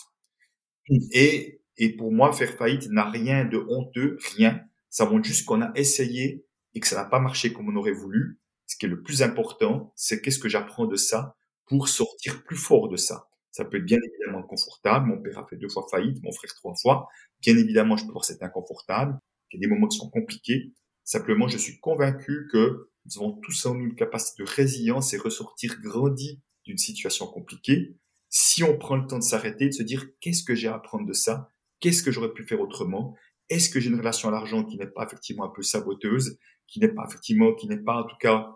[1.12, 4.62] Et, et pour moi, faire faillite n'a rien de honteux, rien.
[4.90, 7.92] Ça montre juste qu'on a essayé et que ça n'a pas marché comme on aurait
[7.92, 8.40] voulu.
[8.68, 11.36] Ce qui est le plus important, c'est qu'est-ce que j'apprends de ça
[11.68, 13.28] pour sortir plus fort de ça.
[13.52, 15.08] Ça peut être bien évidemment confortable.
[15.08, 17.08] Mon père a fait deux fois faillite, mon frère trois fois.
[17.42, 19.18] Bien évidemment, je peux voir c'est inconfortable.
[19.52, 20.74] Il y a des moments qui sont compliqués.
[21.04, 25.18] Simplement, je suis convaincu que nous avons tous en nous une capacité de résilience et
[25.18, 27.96] ressortir grandi d'une situation compliquée
[28.32, 31.06] si on prend le temps de s'arrêter, de se dire qu'est-ce que j'ai à apprendre
[31.06, 31.50] de ça,
[31.82, 33.16] qu'est-ce que j'aurais pu faire autrement,
[33.50, 36.80] est-ce que j'ai une relation à l'argent qui n'est pas effectivement un peu saboteuse, qui
[36.80, 38.56] n'est pas effectivement, qui n'est pas en tout cas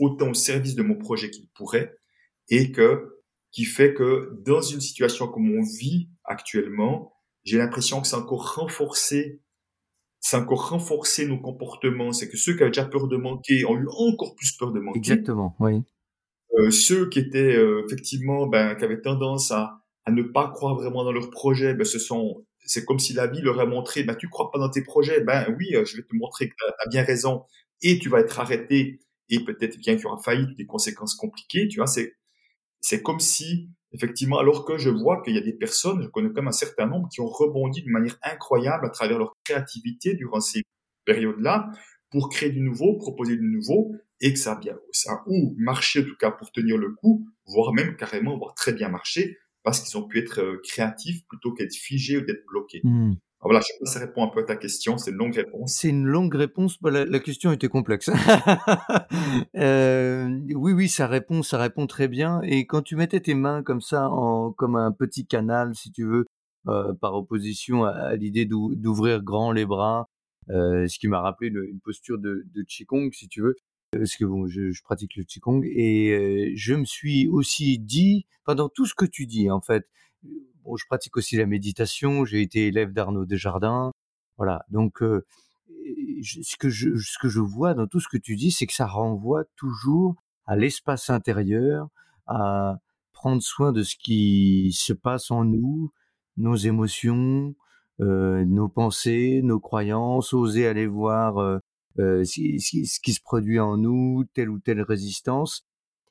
[0.00, 1.94] autant au service de mon projet qu'il pourrait,
[2.48, 3.20] et que
[3.52, 7.15] qui fait que dans une situation comme on vit actuellement,
[7.46, 9.40] j'ai l'impression que c'est encore renforcé,
[10.20, 12.12] c'est encore renforcé nos comportements.
[12.12, 14.80] C'est que ceux qui avaient déjà peur de manquer ont eu encore plus peur de
[14.80, 14.98] manquer.
[14.98, 15.82] Exactement, oui.
[16.58, 20.74] Euh, ceux qui étaient euh, effectivement, ben, qui avaient tendance à, à ne pas croire
[20.74, 24.02] vraiment dans leurs projets, ben, ce sont, c'est comme si la vie leur a montré,
[24.02, 26.54] ben, tu crois pas dans tes projets, ben oui, euh, je vais te montrer que
[26.54, 27.44] tu as, bien raison,
[27.82, 31.68] et tu vas être arrêté, et peut-être bien qu'il y aura faillite, des conséquences compliquées,
[31.68, 32.14] tu vois, c'est,
[32.80, 36.32] c'est comme si, effectivement, alors que je vois qu'il y a des personnes, je connais
[36.32, 40.40] comme un certain nombre, qui ont rebondi d'une manière incroyable à travers leur créativité durant
[40.40, 40.62] ces
[41.04, 41.70] périodes-là,
[42.10, 46.00] pour créer du nouveau, proposer du nouveau, et que ça a bien, ça ou marché
[46.00, 49.80] en tout cas pour tenir le coup, voire même carrément, voire très bien marché, parce
[49.80, 52.80] qu'ils ont pu être euh, créatifs plutôt qu'être figés ou d'être bloqués.
[52.84, 53.14] Mmh.
[53.46, 55.34] Voilà, je sais pas si ça répond un peu à ta question, c'est une longue
[55.34, 55.72] réponse.
[55.72, 58.10] C'est une longue réponse, bah, la, question était complexe.
[59.56, 62.40] euh, oui, oui, ça répond, ça répond très bien.
[62.42, 66.04] Et quand tu mettais tes mains comme ça, en, comme un petit canal, si tu
[66.04, 66.26] veux,
[66.66, 70.08] euh, par opposition à, l'idée d'ouvrir grand les bras,
[70.50, 73.54] euh, ce qui m'a rappelé une, posture de, de Qigong, si tu veux,
[73.92, 78.94] parce que je, pratique le qigong et je me suis aussi dit pendant tout ce
[78.94, 79.86] que tu dis en fait.
[80.64, 82.24] Bon, je pratique aussi la méditation.
[82.24, 83.92] J'ai été élève d'Arnaud Desjardins.
[84.36, 85.24] Voilà, donc euh,
[86.22, 89.44] ce que je ce vois dans tout ce que tu dis, c'est que ça renvoie
[89.56, 91.88] toujours à l'espace intérieur,
[92.26, 92.78] à
[93.12, 95.92] prendre soin de ce qui se passe en nous,
[96.36, 97.54] nos émotions,
[98.00, 101.58] euh, nos pensées, nos croyances, oser aller voir euh,
[101.98, 105.66] euh, ce, qui se produit en nous, telle ou telle résistance.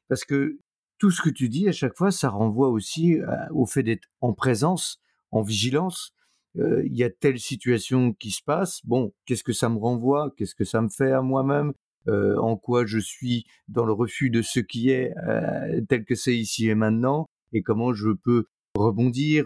[0.10, 0.60] Parce que
[0.98, 3.18] tout ce que tu dis à chaque fois, ça renvoie aussi
[3.52, 5.00] au fait d'être en présence,
[5.32, 6.14] en vigilance.
[6.58, 8.80] Euh, il y a telle situation qui se passe.
[8.86, 10.34] Bon, qu'est-ce que ça me renvoie?
[10.38, 11.74] Qu'est-ce que ça me fait à moi-même?
[12.08, 16.16] Euh, En quoi je suis dans le refus de ce qui est euh, tel que
[16.16, 17.28] c'est ici et maintenant?
[17.52, 19.46] Et comment je peux rebondir?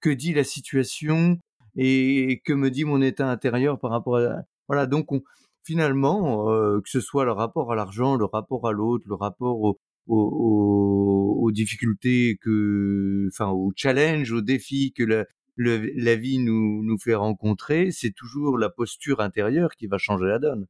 [0.00, 1.38] Que dit la situation?
[1.76, 4.42] Et que me dit mon état intérieur par rapport à...
[4.68, 5.22] Voilà, donc on,
[5.64, 9.80] finalement, que ce soit le rapport à l'argent, le rapport à l'autre, le rapport au,
[10.06, 16.98] au, aux difficultés que, enfin, aux challenges, aux défis que la, la vie nous, nous
[16.98, 20.66] fait rencontrer, c'est toujours la posture intérieure qui va changer la donne.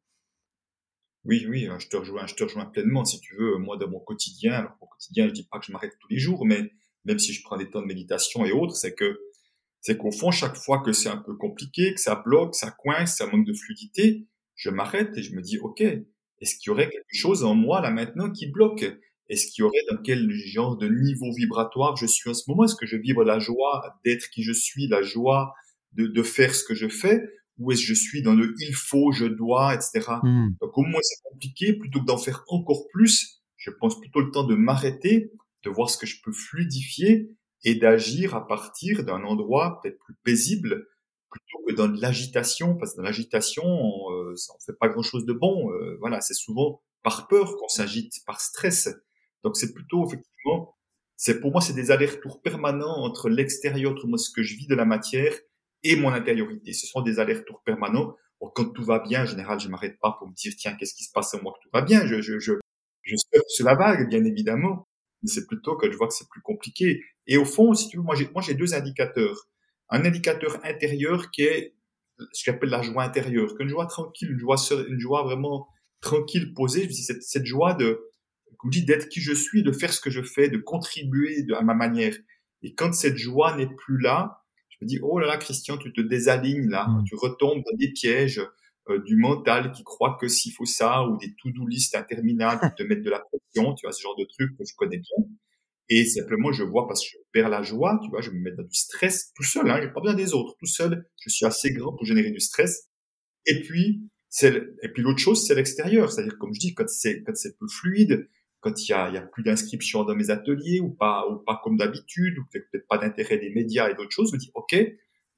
[1.24, 3.04] Oui, oui, hein, je te rejoins, je te rejoins pleinement.
[3.04, 5.72] Si tu veux, moi, dans mon quotidien, alors mon quotidien, je dis pas que je
[5.72, 6.70] m'arrête tous les jours, mais
[7.04, 9.18] même si je prends des temps de méditation et autres, c'est que,
[9.80, 13.16] c'est qu'au fond, chaque fois que c'est un peu compliqué, que ça bloque, ça coince,
[13.16, 16.90] ça manque de fluidité, je m'arrête et je me dis, OK, est-ce qu'il y aurait
[16.90, 18.84] quelque chose en moi là maintenant qui bloque?
[19.28, 22.64] Est-ce qu'il y aurait dans quel genre de niveau vibratoire je suis en ce moment?
[22.64, 25.54] Est-ce que je vibre la joie d'être qui je suis, la joie
[25.92, 27.22] de, de faire ce que je fais?
[27.58, 30.00] Ou est-ce que je suis dans le il faut, je dois, etc.
[30.22, 30.48] Mmh.
[30.60, 34.30] Donc au moins c'est compliqué, plutôt que d'en faire encore plus, je pense plutôt le
[34.30, 35.32] temps de m'arrêter,
[35.64, 37.30] de voir ce que je peux fluidifier
[37.64, 40.86] et d'agir à partir d'un endroit peut-être plus paisible,
[41.30, 45.24] plutôt que dans de l'agitation, parce que dans l'agitation, on, euh, on fait pas grand-chose
[45.24, 45.70] de bon.
[45.72, 48.88] Euh, voilà, c'est souvent par peur qu'on s'agite, par stress.
[49.44, 50.76] Donc c'est plutôt effectivement,
[51.16, 54.74] c'est pour moi c'est des allers-retours permanents entre l'extérieur, entre ce que je vis de
[54.74, 55.34] la matière
[55.82, 56.72] et mon intériorité.
[56.72, 58.16] Ce sont des allers-retours permanents.
[58.54, 61.04] quand tout va bien, en général, je m'arrête pas pour me dire tiens qu'est-ce qui
[61.04, 62.06] se passe en moi que tout va bien?
[62.06, 62.54] Je je je
[63.02, 64.88] je surfe sur la vague, bien évidemment.
[65.22, 67.02] Mais c'est plutôt que je vois que c'est plus compliqué.
[67.26, 69.48] Et au fond, si tu veux, moi j'ai moi j'ai deux indicateurs
[69.90, 71.74] un indicateur intérieur qui est
[72.32, 74.56] ce qu'on appelle la joie intérieure, qu'une joie tranquille, une joie,
[74.88, 75.68] une joie vraiment
[76.00, 76.88] tranquille, posée.
[76.88, 78.00] Je cette, cette joie de,
[78.58, 81.42] comme je dis, d'être qui je suis, de faire ce que je fais, de contribuer
[81.42, 82.16] de, à ma manière.
[82.62, 85.92] Et quand cette joie n'est plus là, je me dis, oh là là, Christian, tu
[85.92, 87.04] te désalignes là, mmh.
[87.04, 88.40] tu retombes dans des pièges
[88.90, 92.82] euh, du mental qui croit que s'il faut ça, ou des to-do list interminables qui
[92.82, 95.26] te mettent de la pression, tu vois, ce genre de trucs que je connais bien.
[95.88, 98.52] Et simplement, je vois parce que je perds la joie, tu vois, je me mets
[98.52, 101.46] dans du stress tout seul, hein, j'ai pas besoin des autres, tout seul, je suis
[101.46, 102.88] assez grand pour générer du stress.
[103.46, 107.22] Et puis, c'est, et puis l'autre chose, c'est l'extérieur, c'est-à-dire, comme je dis, quand c'est,
[107.22, 108.28] quand c'est peu fluide,
[108.64, 111.36] quand il y a, il y a plus d'inscriptions dans mes ateliers ou pas, ou
[111.36, 114.50] pas comme d'habitude, ou peut-être pas d'intérêt des médias et d'autres choses, je me dis,
[114.54, 114.74] OK,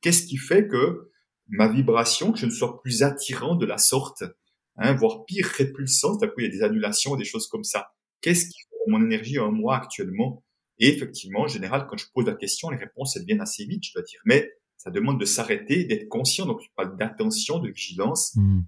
[0.01, 1.11] qu'est-ce qui fait que
[1.49, 4.23] ma vibration, que je ne sois plus attirant de la sorte,
[4.77, 7.95] hein, voire pire, répulsant, d'un coup, il y a des annulations, des choses comme ça.
[8.21, 10.45] Qu'est-ce qui fait mon énergie en moi actuellement?
[10.79, 13.83] Et effectivement, en général, quand je pose la question, les réponses, elles viennent assez vite,
[13.85, 14.21] je dois dire.
[14.25, 16.47] Mais ça demande de s'arrêter, d'être conscient.
[16.47, 18.37] Donc, je parle d'attention, de vigilance.
[18.37, 18.61] Mmh.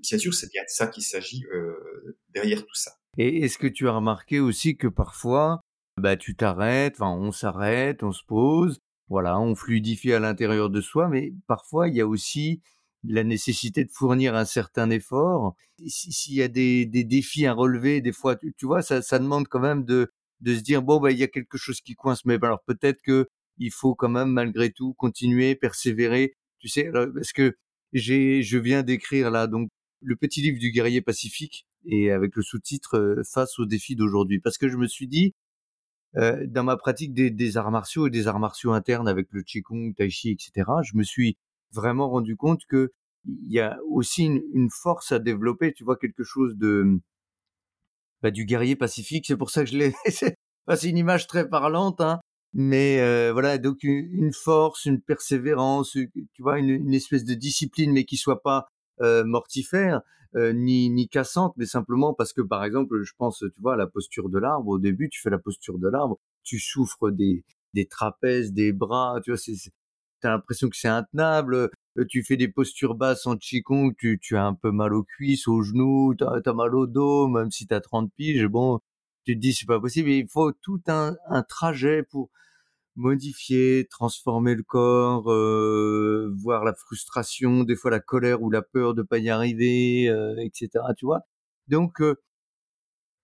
[0.00, 2.92] bien sûr, c'est bien de ça qu'il s'agit euh, derrière tout ça.
[3.18, 5.60] Et est-ce que tu as remarqué aussi que parfois,
[6.00, 10.80] bah, tu t'arrêtes, enfin, on s'arrête, on se pose, voilà, on fluidifie à l'intérieur de
[10.80, 12.62] soi, mais parfois, il y a aussi
[13.04, 15.54] la nécessité de fournir un certain effort.
[15.86, 19.84] S'il y a des, défis à relever, des fois, tu, vois, ça, demande quand même
[19.84, 22.62] de, de se dire, bon, bah, il y a quelque chose qui coince, mais alors
[22.66, 26.34] peut-être que il faut quand même, malgré tout, continuer, persévérer.
[26.58, 27.56] Tu sais, parce que
[27.92, 29.68] j'ai, je viens d'écrire là, donc,
[30.00, 34.40] le petit livre du guerrier pacifique, et avec le sous-titre Face aux défis d'aujourd'hui.
[34.40, 35.34] Parce que je me suis dit,
[36.14, 40.10] dans ma pratique des, arts martiaux et des arts martiaux internes avec le Qigong, Tai
[40.10, 41.36] Chi, etc., je me suis
[41.72, 42.92] vraiment rendu compte que
[43.24, 47.00] il y a aussi une, force à développer, tu vois, quelque chose de
[48.20, 49.26] bah, du guerrier pacifique.
[49.26, 49.94] C'est pour ça que je l'ai.
[50.10, 52.20] c'est une image très parlante, hein.
[52.54, 58.16] Mais voilà, donc une force, une persévérance, tu vois, une, espèce de discipline, mais qui
[58.16, 58.66] soit pas
[59.24, 60.02] mortifère.
[60.34, 63.76] Euh, ni, ni cassante, mais simplement parce que, par exemple, je pense, tu vois, à
[63.76, 67.44] la posture de l'arbre, au début, tu fais la posture de l'arbre, tu souffres des,
[67.74, 69.52] des trapèzes, des bras, tu vois, c'est,
[70.20, 71.54] t'as l'impression que c'est intenable,
[71.98, 75.04] euh, tu fais des postures basses en Qigong, tu, tu as un peu mal aux
[75.04, 78.80] cuisses, aux genoux, t'as, as mal au dos, même si t'as 30 piges, bon,
[79.24, 82.30] tu te dis c'est pas possible, il faut tout un, un trajet pour,
[82.96, 88.94] modifier, transformer le corps, euh, voir la frustration, des fois la colère ou la peur
[88.94, 90.70] de pas y arriver, euh, etc.
[90.96, 91.20] Tu vois?
[91.68, 92.16] Donc, euh,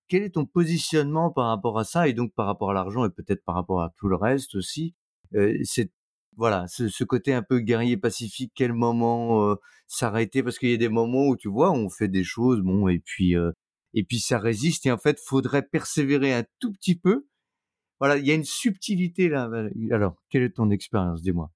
[0.09, 2.09] quel est ton positionnement par rapport à ça?
[2.09, 4.95] Et donc par rapport à l'argent et peut-être par rapport à tout le reste aussi
[5.65, 5.91] C'est
[6.37, 8.53] voilà, ce, ce, côté un peu guerrier pacifique.
[8.55, 9.57] Quel moment
[9.89, 10.43] s'arrêter?
[10.43, 13.01] Parce qu'il y a des moments où tu vois, on fait des choses, bon, et
[13.01, 13.35] puis
[13.95, 17.27] et puis ça résiste et en fait, faudrait persévérer un tout petit peu
[18.01, 19.51] voilà, il y a une subtilité là.
[19.91, 21.23] Alors, quelle est ton expérience?
[21.23, 21.51] Dis-moi.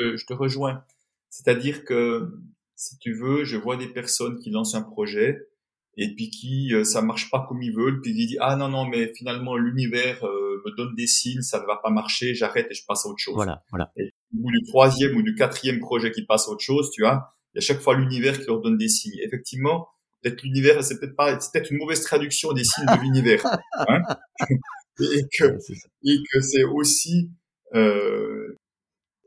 [0.00, 0.84] Euh, je te rejoins.
[1.30, 2.32] C'est-à-dire que,
[2.76, 5.48] si tu veux, je vois des personnes qui lancent un projet
[5.96, 8.68] et puis qui euh, ça marche pas comme ils veulent, puis ils disent ah non
[8.68, 12.66] non mais finalement l'univers euh, me donne des signes, ça ne va pas marcher, j'arrête
[12.70, 13.34] et je passe à autre chose.
[13.34, 13.92] Voilà, voilà.
[13.96, 17.02] Et au bout du troisième ou du quatrième projet qui passe à autre chose, tu
[17.02, 19.20] vois, il y a chaque fois l'univers qui leur donne des signes.
[19.22, 19.88] Effectivement,
[20.22, 23.44] peut-être l'univers, c'est peut-être pas, c'est peut-être une mauvaise traduction des signes de l'univers.
[23.88, 24.02] Hein
[25.00, 25.58] et que
[26.04, 27.30] et que c'est aussi
[27.74, 28.56] euh,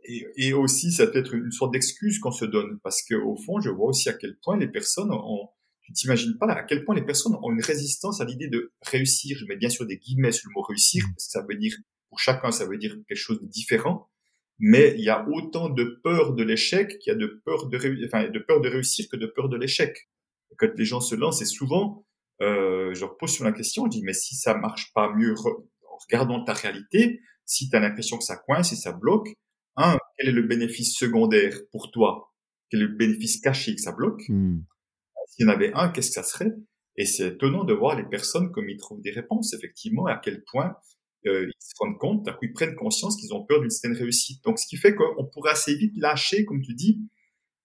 [0.05, 2.79] et, et, aussi ça peut être une sorte d'excuse qu'on se donne.
[2.83, 5.49] Parce que au fond je vois aussi à quel point les personnes ont
[5.83, 8.73] tu t'imagines pas là, à quel point les personnes ont une résistance à l'idée de
[8.81, 9.37] réussir.
[9.37, 11.13] Je mets bien sûr des guillemets sur le mot réussir mmh.
[11.13, 11.75] parce que ça veut dire
[12.09, 14.09] pour chacun ça veut dire quelque chose de différent.
[14.59, 18.05] Mais il y a autant de peur de l'échec qu'il y a de peur de
[18.05, 20.09] enfin de peur de réussir que de peur de l'échec.
[20.57, 22.06] Quand les gens se lancent et souvent
[22.41, 25.33] euh, je leur pose sur la question, je dis, mais si ça marche pas mieux,
[26.07, 29.29] regardons ta réalité, si tu as l'impression que ça coince et ça bloque,
[29.75, 32.33] un, quel est le bénéfice secondaire pour toi?
[32.69, 34.23] Quel est le bénéfice caché que ça bloque?
[34.27, 34.59] Hmm.
[35.27, 36.51] S'il y en avait un, qu'est-ce que ça serait?
[36.95, 40.43] Et c'est étonnant de voir les personnes comme ils trouvent des réponses, effectivement, à quel
[40.51, 40.75] point
[41.27, 43.97] euh, ils se rendent compte, d'un coup ils prennent conscience qu'ils ont peur d'une certaine
[43.97, 44.43] réussite.
[44.43, 47.01] Donc ce qui fait qu'on pourrait assez vite lâcher, comme tu dis,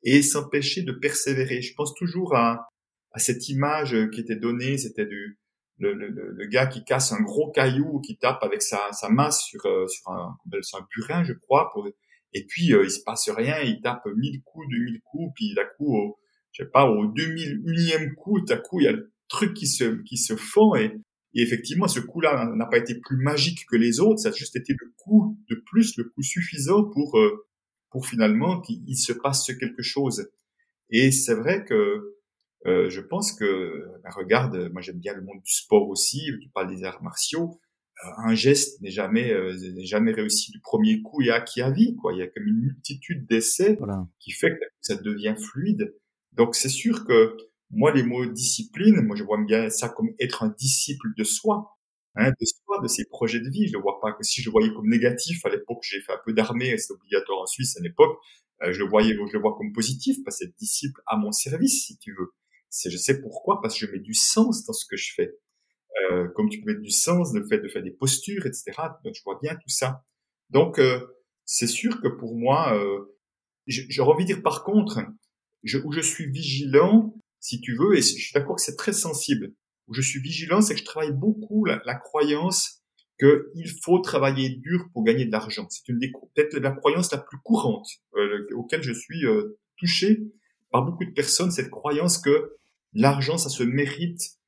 [0.02, 1.62] et s'empêcher de persévérer.
[1.62, 2.68] Je pense toujours à,
[3.12, 5.38] à cette image qui était donnée, c'était du
[5.82, 9.42] le, le, le, gars qui casse un gros caillou, qui tape avec sa, sa masse
[9.42, 11.88] sur, euh, sur, un, sur un burin, je crois, pour,
[12.32, 15.54] et puis euh, il se passe rien, il tape mille coups, deux mille coups, puis
[15.54, 16.18] d'un coup, au,
[16.52, 20.02] je sais pas, au 2001e coup, d'un coup, il y a le truc qui se,
[20.02, 20.92] qui se fond, et,
[21.34, 24.56] et effectivement, ce coup-là n'a pas été plus magique que les autres, ça a juste
[24.56, 27.46] été le coup de plus, le coup suffisant pour, euh,
[27.90, 30.28] pour finalement qu'il se passe quelque chose.
[30.90, 32.16] Et c'est vrai que
[32.66, 36.48] euh, je pense que, ben regarde, moi j'aime bien le monde du sport aussi, tu
[36.50, 37.60] parles des arts martiaux,
[38.18, 41.96] un geste n'est jamais euh, n'est jamais réussi du premier coup et acquis à vie
[41.96, 42.12] quoi.
[42.12, 43.78] Il y a comme une multitude d'essais
[44.18, 45.94] qui fait que ça devient fluide.
[46.32, 47.36] Donc c'est sûr que
[47.70, 51.76] moi les mots discipline moi je vois bien ça comme être un disciple de soi
[52.16, 53.68] hein, de soi de ses projets de vie.
[53.68, 56.12] Je le vois pas que si je le voyais comme négatif à l'époque j'ai fait
[56.12, 58.18] un peu d'armée c'est obligatoire en Suisse à l'époque
[58.62, 61.32] euh, je le voyais je le vois comme positif parce que c'est disciple à mon
[61.32, 62.32] service si tu veux
[62.72, 65.32] c'est je sais pourquoi parce que je mets du sens dans ce que je fais
[66.10, 68.72] euh, comme tu peux mettre du sens, le fait de faire des postures, etc.
[69.04, 70.04] Donc je vois bien tout ça.
[70.50, 71.00] Donc euh,
[71.44, 73.18] c'est sûr que pour moi, euh,
[73.66, 75.00] j'aurais envie de dire par contre,
[75.62, 78.92] je, où je suis vigilant, si tu veux, et je suis d'accord que c'est très
[78.92, 79.52] sensible.
[79.88, 82.82] Où je suis vigilant, c'est que je travaille beaucoup la, la croyance
[83.18, 85.66] qu'il faut travailler dur pour gagner de l'argent.
[85.70, 90.22] C'est une des peut-être la croyance la plus courante euh, auquel je suis euh, touché
[90.70, 92.56] par beaucoup de personnes, cette croyance que
[92.94, 94.38] l'argent, ça se mérite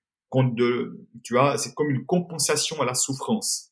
[0.43, 3.71] de, tu vois, c'est comme une compensation à la souffrance.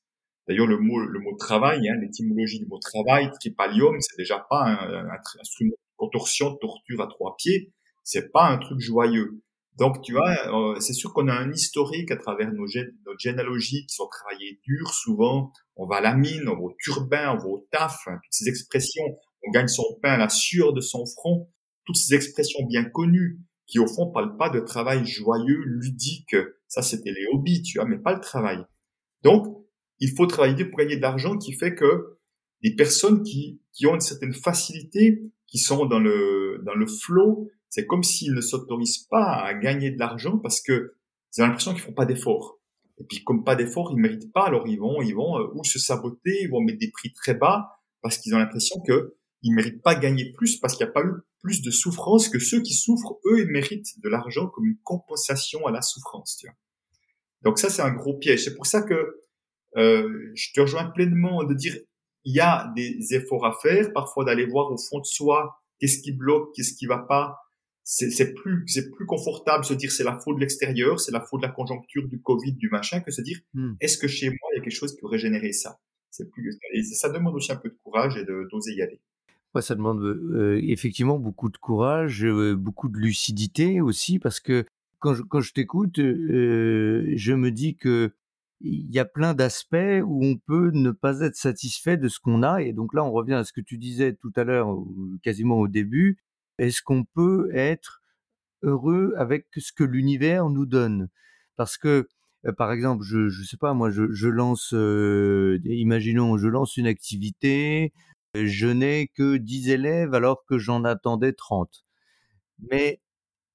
[0.49, 4.65] D'ailleurs, le mot, le mot travail, hein, l'étymologie du mot travail, tripalium, c'est déjà pas
[4.65, 5.09] un,
[5.41, 7.73] instrument de contorsion, torture à trois pieds.
[8.05, 9.41] C'est pas un truc joyeux.
[9.79, 13.87] Donc, tu vois, euh, c'est sûr qu'on a un historique à travers nos, nos généalogies
[13.87, 15.53] qui sont travaillées dur souvent.
[15.77, 18.33] On va à la mine, on va au turbin, on va au taf, hein, toutes
[18.33, 19.05] ces expressions.
[19.47, 21.49] On gagne son pain à la sueur de son front.
[21.85, 26.37] Toutes ces expressions bien connues qui au fond parlent pas de travail joyeux, ludique.
[26.69, 28.65] Ça, c'était les hobbies, tu vois, mais pas le travail.
[29.23, 29.47] Donc,
[30.01, 32.19] il faut travailler pour gagner de l'argent qui fait que
[32.63, 37.49] les personnes qui, qui ont une certaine facilité, qui sont dans le, dans le flow,
[37.69, 40.95] c'est comme s'ils ne s'autorisent pas à gagner de l'argent parce que
[41.37, 42.59] ils ont l'impression qu'ils font pas d'efforts.
[42.99, 45.65] Et puis, comme pas d'efforts, ils méritent pas, alors ils vont, ils vont euh, ou
[45.65, 49.55] se saboter, ils vont mettre des prix très bas parce qu'ils ont l'impression que ils
[49.55, 52.61] méritent pas gagner plus parce qu'il n'y a pas eu plus de souffrance que ceux
[52.63, 56.37] qui souffrent, eux, ils méritent de l'argent comme une compensation à la souffrance.
[56.39, 56.57] Tu vois.
[57.43, 58.45] Donc ça, c'est un gros piège.
[58.45, 59.21] C'est pour ça que
[59.77, 61.77] euh, je te rejoins pleinement de dire
[62.25, 65.99] il y a des efforts à faire, parfois d'aller voir au fond de soi qu'est-ce
[65.99, 67.39] qui bloque, qu'est-ce qui va pas.
[67.85, 71.21] C'est plus c'est plus confortable de se dire c'est la faute de l'extérieur, c'est la
[71.21, 73.73] faute de la conjoncture, du Covid, du machin, que se dire hmm.
[73.81, 75.81] est-ce que chez moi il y a quelque chose qui aurait généré ça?
[76.09, 79.01] C'est plus et ça demande aussi un peu de courage et d'oser y aller.
[79.55, 80.03] Ouais, ça demande
[80.63, 84.65] effectivement beaucoup de courage, beaucoup de lucidité aussi, parce que
[84.99, 88.13] quand je, quand je t'écoute, je me dis que
[88.65, 92.43] il y a plein d'aspects où on peut ne pas être satisfait de ce qu'on
[92.45, 92.63] a.
[92.63, 94.69] Et donc là, on revient à ce que tu disais tout à l'heure,
[95.23, 96.19] quasiment au début.
[96.59, 98.03] Est-ce qu'on peut être
[98.63, 101.09] heureux avec ce que l'univers nous donne?
[101.57, 102.09] Parce que,
[102.57, 104.73] par exemple, je ne sais pas, moi, je lance,
[105.65, 107.93] imaginons, je lance une activité,
[108.35, 111.85] je n'ai que 10 élèves alors que j'en attendais 30.
[112.71, 113.01] Mais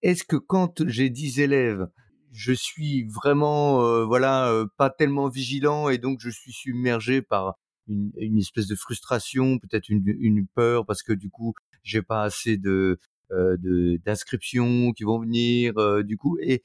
[0.01, 1.87] est-ce que quand j'ai 10 élèves,
[2.31, 7.55] je suis vraiment euh, voilà euh, pas tellement vigilant et donc je suis submergé par
[7.87, 12.99] une, espèce de frustration, peut-être une, peur parce que du coup j'ai pas assez de
[13.31, 13.57] euh,
[14.05, 16.63] d'inscriptions qui vont venir du coup et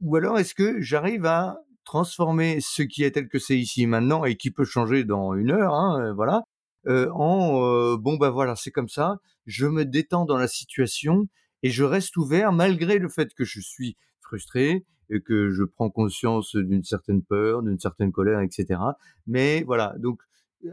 [0.00, 4.24] ou alors est-ce que j'arrive à transformer ce qui est tel que c'est ici maintenant
[4.24, 6.42] et qui peut changer dans une heure, hein, voilà,
[6.86, 11.28] euh, en euh, bon bah voilà c'est comme ça, je me détends dans la situation
[11.62, 15.90] et je reste ouvert malgré le fait que je suis frustré et que je prends
[15.90, 18.80] conscience d'une certaine peur, d'une certaine colère, etc.
[19.26, 20.20] Mais voilà donc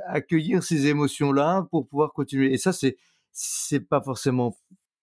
[0.07, 2.97] accueillir ces émotions là pour pouvoir continuer et ça c'est
[3.31, 4.55] c'est pas forcément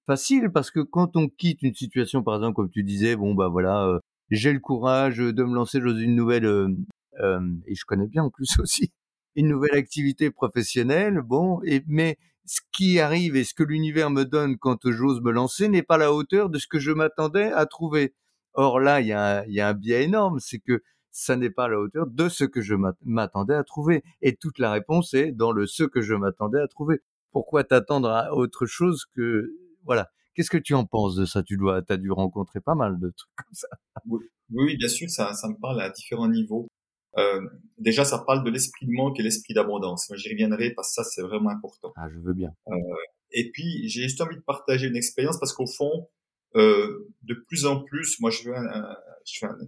[0.06, 3.48] facile parce que quand on quitte une situation par exemple comme tu disais bon bah
[3.48, 3.98] voilà euh,
[4.30, 6.44] j'ai le courage de me lancer dans une nouvelle
[7.66, 8.92] et je connais bien en plus aussi
[9.36, 14.24] une nouvelle activité professionnelle, bon, et, mais ce qui arrive et ce que l'univers me
[14.24, 17.52] donne quand j'ose me lancer n'est pas à la hauteur de ce que je m'attendais
[17.52, 18.14] à trouver.
[18.54, 21.36] Or là, il y, a un, il y a un biais énorme, c'est que ça
[21.36, 24.02] n'est pas à la hauteur de ce que je m'attendais à trouver.
[24.22, 27.00] Et toute la réponse est dans le ce que je m'attendais à trouver.
[27.30, 29.52] Pourquoi t'attendre à autre chose que
[29.84, 30.10] voilà.
[30.34, 31.42] Qu'est-ce que tu en penses de ça?
[31.42, 33.68] Tu dois, as dû rencontrer pas mal de trucs comme ça.
[34.06, 36.68] Oui, oui bien sûr, ça, ça me parle à différents niveaux.
[37.18, 37.40] Euh,
[37.78, 40.08] déjà, ça parle de l'esprit de manque et l'esprit d'abondance.
[40.08, 41.92] Moi, j'y reviendrai parce que ça, c'est vraiment important.
[41.96, 42.54] Ah, je veux bien.
[42.68, 42.74] Euh,
[43.32, 46.08] et puis, j'ai juste envie de partager une expérience parce qu'au fond,
[46.56, 49.58] euh, de plus en plus, moi, je fais un, je fais un,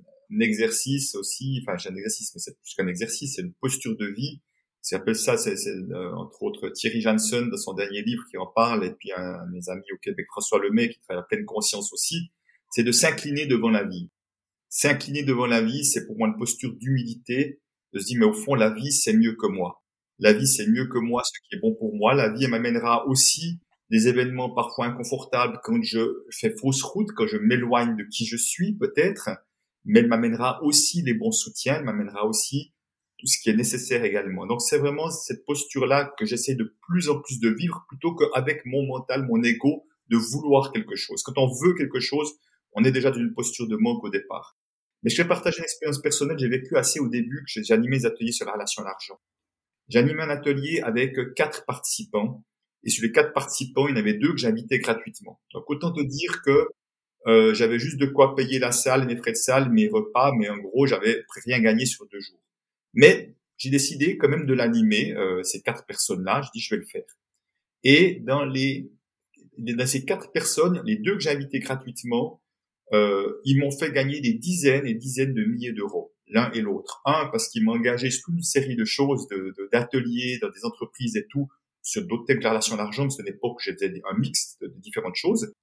[0.41, 1.63] exercice aussi.
[1.63, 4.41] Enfin, j'ai un exercice, mais c'est plus qu'un exercice, c'est une posture de vie.
[4.81, 8.85] C'est ça, c'est euh, entre autres Thierry Janssen dans son dernier livre qui en parle,
[8.85, 12.33] et puis un, mes amis au Québec, François Lemay, qui travaille à pleine conscience aussi.
[12.71, 14.11] C'est de s'incliner devant la vie
[14.75, 17.61] s'incliner devant la vie, c'est pour moi une posture d'humilité,
[17.93, 19.85] de se dire, mais au fond, la vie, c'est mieux que moi.
[20.19, 22.15] La vie, c'est mieux que moi, ce qui est bon pour moi.
[22.15, 23.61] La vie, elle m'amènera aussi
[23.91, 26.01] des événements parfois inconfortables quand je
[26.31, 29.29] fais fausse route, quand je m'éloigne de qui je suis, peut-être.
[29.85, 32.73] mais elle m'amènera aussi les bons soutiens, elle m'amènera aussi
[33.19, 34.47] tout ce qui est nécessaire également.
[34.47, 38.65] Donc c'est vraiment cette posture-là que j'essaie de plus en plus de vivre plutôt qu'avec
[38.65, 41.23] mon mental, mon ego, de vouloir quelque chose.
[41.23, 42.33] Quand on veut quelque chose,
[42.73, 44.57] on est déjà dans une posture de manque au départ.
[45.03, 46.39] Mais je vais partager une expérience personnelle.
[46.39, 49.19] J'ai vécu assez au début que animé des ateliers sur la relation à l'argent.
[49.95, 52.45] Animé un atelier avec quatre participants.
[52.85, 55.41] Et sur les quatre participants, il y en avait deux que j'invitais gratuitement.
[55.53, 56.69] Donc autant te dire que
[57.27, 60.49] euh, j'avais juste de quoi payer la salle, mes frais de salle, mes repas, mais
[60.49, 62.43] en gros, j'avais rien gagné sur deux jours.
[62.95, 66.43] Mais j'ai décidé quand même de l'animer, euh, ces quatre personnes-là.
[66.43, 67.05] Je dis, je vais le faire.
[67.85, 68.91] Et dans les
[69.59, 72.42] dans ces quatre personnes, les deux que j'ai invités gratuitement,
[72.93, 77.01] euh, ils m'ont fait gagner des dizaines et dizaines de milliers d'euros, l'un et l'autre.
[77.07, 79.27] Un, parce qu'ils engagé sur une série de choses,
[79.73, 81.49] d'ateliers, de, dans des entreprises et tout,
[81.83, 85.55] sur d'autres déclarations d'argent, parce qu'à l'époque, j'étais un mix de, différentes choses.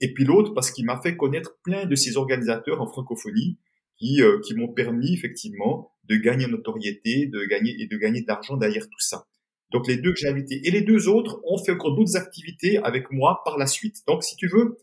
[0.00, 3.58] Et puis l'autre, parce qu'il m'a fait connaître plein de ces organisateurs en francophonie
[3.98, 8.20] qui, euh, qui m'ont permis effectivement de gagner en notoriété, de gagner et de gagner
[8.20, 9.26] de l'argent derrière tout ça.
[9.72, 12.78] Donc les deux que j'ai invités et les deux autres ont fait encore d'autres activités
[12.78, 13.96] avec moi par la suite.
[14.06, 14.76] Donc si tu veux,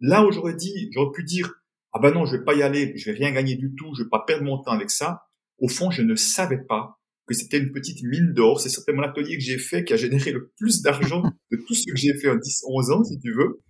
[0.00, 1.52] là où j'aurais dit, j'aurais pu dire
[1.92, 4.02] ah ben non, je vais pas y aller, je vais rien gagner du tout, je
[4.02, 5.22] vais pas perdre mon temps avec ça.
[5.58, 8.60] Au fond, je ne savais pas que c'était une petite mine d'or.
[8.60, 11.84] C'est certainement l'atelier que j'ai fait qui a généré le plus d'argent de tout ce
[11.90, 13.60] que j'ai fait en 10, 11 ans, si tu veux.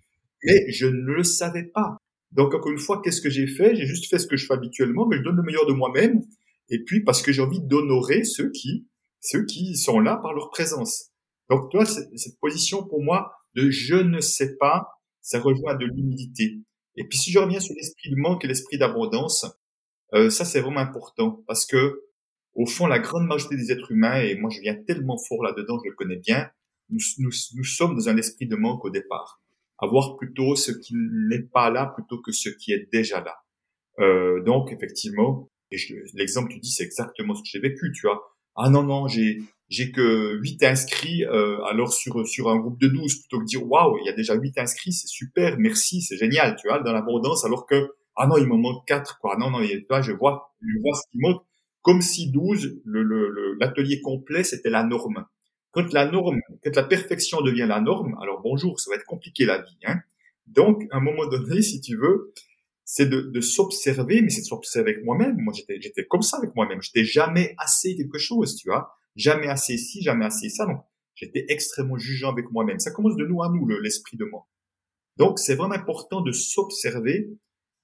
[0.44, 1.96] Mais je ne le savais pas.
[2.32, 3.74] Donc, encore une fois, qu'est-ce que j'ai fait?
[3.74, 6.22] J'ai juste fait ce que je fais habituellement, mais je donne le meilleur de moi-même.
[6.70, 8.86] Et puis, parce que j'ai envie d'honorer ceux qui,
[9.20, 11.10] ceux qui sont là par leur présence.
[11.50, 14.86] Donc, toi, cette position pour moi de je ne sais pas,
[15.28, 16.58] ça rejoint de l'humilité.
[16.96, 19.46] Et puis, si je reviens sur l'esprit de manque et l'esprit d'abondance,
[20.14, 22.02] euh, ça, c'est vraiment important parce que,
[22.54, 25.78] au fond, la grande majorité des êtres humains, et moi, je viens tellement fort là-dedans,
[25.84, 26.50] je le connais bien,
[26.88, 29.42] nous, nous, nous sommes dans un esprit de manque au départ.
[29.78, 33.36] Avoir plutôt ce qui n'est pas là plutôt que ce qui est déjà là.
[34.00, 35.50] Euh, donc, effectivement,
[36.14, 39.40] l'exemple tu dis, c'est exactement ce que j'ai vécu, tu vois ah non non j'ai
[39.68, 43.66] j'ai que 8 inscrits euh, alors sur sur un groupe de 12 plutôt que dire
[43.66, 46.92] waouh il y a déjà 8 inscrits c'est super merci c'est génial tu vois dans
[46.92, 50.12] l'abondance alors que ah non il m'en manque 4 quoi non non tu vois je
[50.12, 51.42] vois je vois ce qui manque
[51.82, 55.26] comme si 12 le l'atelier le, complet c'était la norme
[55.70, 59.44] quand la norme quand la perfection devient la norme alors bonjour ça va être compliqué
[59.44, 59.98] la vie hein
[60.46, 62.32] donc à un moment donné si tu veux
[62.90, 65.36] c'est de, de s'observer, mais c'est de s'observer avec moi-même.
[65.36, 66.80] Moi, j'étais, j'étais comme ça avec moi-même.
[66.80, 68.97] J'étais jamais assez quelque chose, tu vois.
[69.18, 70.64] Jamais assez ci, jamais assez ça.
[70.64, 70.80] Donc,
[71.14, 72.78] j'étais extrêmement jugeant avec moi-même.
[72.78, 74.48] Ça commence de nous à nous, l'esprit de moi.
[75.18, 77.28] Donc, c'est vraiment important de s'observer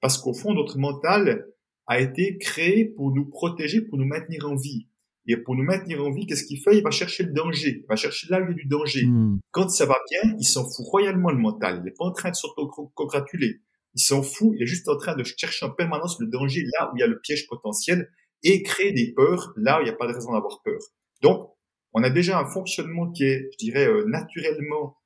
[0.00, 1.46] parce qu'au fond, notre mental
[1.86, 4.88] a été créé pour nous protéger, pour nous maintenir en vie.
[5.26, 6.78] Et pour nous maintenir en vie, qu'est-ce qu'il fait?
[6.78, 7.80] Il va chercher le danger.
[7.82, 9.06] Il va chercher là où il y a du danger.
[9.06, 9.38] Hmm.
[9.50, 11.78] Quand ça va bien, il s'en fout royalement le mental.
[11.80, 13.60] Il n'est pas en train de s'auto-congratuler
[13.94, 16.90] il s'en fout, il est juste en train de chercher en permanence le danger là
[16.90, 18.10] où il y a le piège potentiel
[18.42, 20.80] et créer des peurs là où il n'y a pas de raison d'avoir peur.
[21.24, 21.48] Donc,
[21.94, 24.98] on a déjà un fonctionnement qui est, je dirais, euh, naturellement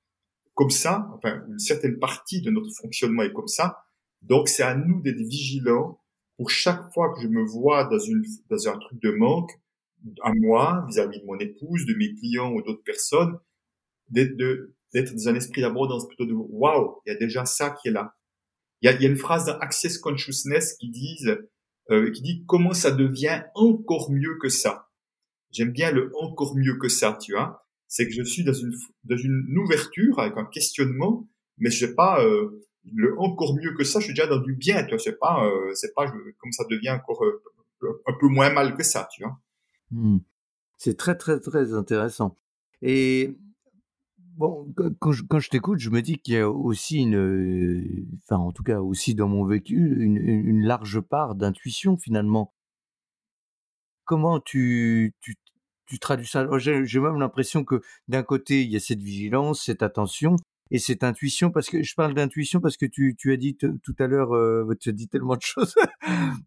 [0.55, 3.85] comme ça, enfin, une certaine partie de notre fonctionnement est comme ça.
[4.23, 6.01] Donc, c'est à nous d'être vigilants
[6.37, 9.53] pour chaque fois que je me vois dans une, dans un truc de manque,
[10.25, 13.39] à moi, vis-à-vis de mon épouse, de mes clients ou d'autres personnes,
[14.09, 17.93] d'être, dans un esprit d'abondance plutôt de waouh, il y a déjà ça qui est
[17.93, 18.16] là.
[18.83, 19.59] Il y a, une phrase dans
[20.03, 21.29] Consciousness qui dit,
[21.91, 24.88] euh, qui dit comment ça devient encore mieux que ça?
[25.51, 27.65] J'aime bien le encore mieux que ça, tu vois.
[27.87, 28.75] C'est que je suis dans une
[29.05, 31.27] dans une ouverture avec un questionnement,
[31.57, 34.01] mais je sais pas euh, le encore mieux que ça.
[34.01, 34.99] Je suis déjà dans du bien, tu vois.
[34.99, 38.83] C'est pas euh, c'est pas comme ça devient encore euh, un peu moins mal que
[38.83, 39.39] ça, tu vois.
[39.91, 40.19] Hmm.
[40.77, 42.37] C'est très très très intéressant.
[42.83, 43.37] Et
[44.39, 48.37] Bon, quand je, quand je t'écoute, je me dis qu'il y a aussi une, enfin
[48.37, 52.55] en tout cas aussi dans mon vécu, une, une large part d'intuition finalement.
[54.09, 55.37] Comment tu, tu,
[55.87, 56.47] tu traduis ça?
[56.59, 60.37] J'ai même l'impression que d'un côté, il y a cette vigilance, cette attention
[60.71, 63.97] et cette intuition, parce que je parle d'intuition parce que tu, tu as dit tout
[63.99, 65.75] à l'heure, euh, tu as dit tellement de choses,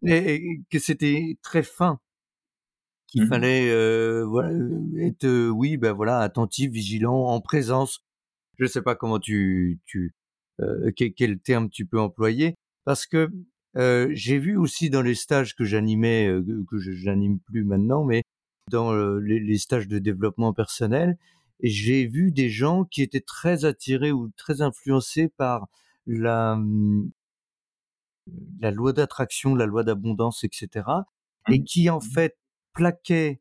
[0.04, 2.00] et que c'était très fin
[3.12, 4.50] qu'il mmh fallait euh, voilà,
[4.98, 8.02] être, euh, oui, ben voilà, attentif, vigilant, en présence.
[8.58, 10.14] Je ne sais pas comment tu, tu
[10.60, 13.30] euh, quel, terme tu peux employer, parce que
[13.76, 16.28] euh, j'ai vu aussi dans les stages que j'animais,
[16.68, 18.22] que j'anime plus maintenant, mais
[18.70, 21.16] dans les, les, stages de développement personnel,
[21.62, 25.68] j'ai vu des gens qui étaient très attirés ou très influencés par
[26.06, 26.60] la,
[28.60, 30.86] la loi d'attraction, la loi d'abondance, etc.
[31.48, 31.64] Et mmh.
[31.64, 32.36] qui en mmh fait
[32.72, 33.40] plaquaient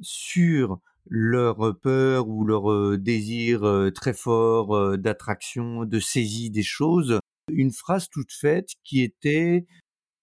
[0.00, 7.20] sur leur peur ou leur désir très fort d'attraction, de saisie des choses,
[7.50, 9.66] une phrase toute faite qui était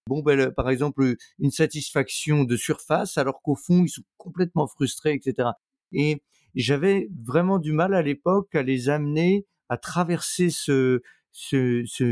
[0.08, 5.14] bon, ben, par exemple, une satisfaction de surface, alors qu'au fond, ils sont complètement frustrés,
[5.14, 5.50] etc.
[5.94, 6.22] Et
[6.56, 11.02] j'avais vraiment du mal à l'époque à les amener à traverser ce,
[11.32, 12.04] ce, ce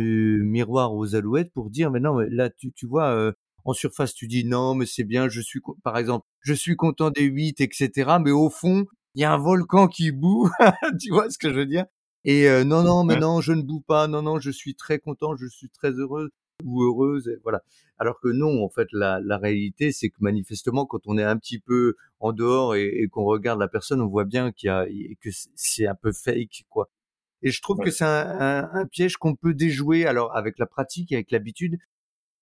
[0.41, 3.33] miroir aux alouettes pour dire, mais non, là, tu, tu vois, euh,
[3.65, 7.11] en surface, tu dis non, mais c'est bien, je suis, par exemple, je suis content
[7.11, 8.17] des 8, etc.
[8.23, 8.85] Mais au fond,
[9.15, 10.49] il y a un volcan qui boue,
[11.01, 11.85] tu vois ce que je veux dire?
[12.23, 14.99] Et euh, non, non, mais non, je ne boue pas, non, non, je suis très
[14.99, 16.31] content, je suis très heureux
[16.63, 17.63] ou heureuse, et voilà.
[17.97, 21.37] Alors que non, en fait, la, la réalité, c'est que manifestement, quand on est un
[21.37, 24.69] petit peu en dehors et, et qu'on regarde la personne, on voit bien qu'il y
[24.69, 24.85] a
[25.19, 26.89] que c'est un peu fake, quoi.
[27.43, 30.67] Et je trouve que c'est un, un, un, piège qu'on peut déjouer, alors avec la
[30.67, 31.79] pratique et avec l'habitude,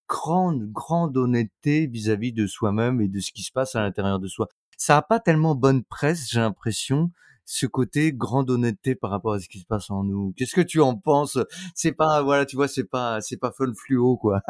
[0.10, 4.28] grande, grande honnêteté vis-à-vis de soi-même et de ce qui se passe à l'intérieur de
[4.28, 4.50] soi.
[4.78, 7.12] Ça a pas tellement bonne presse, j'ai l'impression,
[7.52, 10.34] ce côté grande honnêteté par rapport à ce qui se passe en nous?
[10.38, 11.40] Qu'est-ce que tu en penses?
[11.74, 14.42] C'est pas, voilà, tu vois, c'est pas, c'est pas fun fluo, quoi.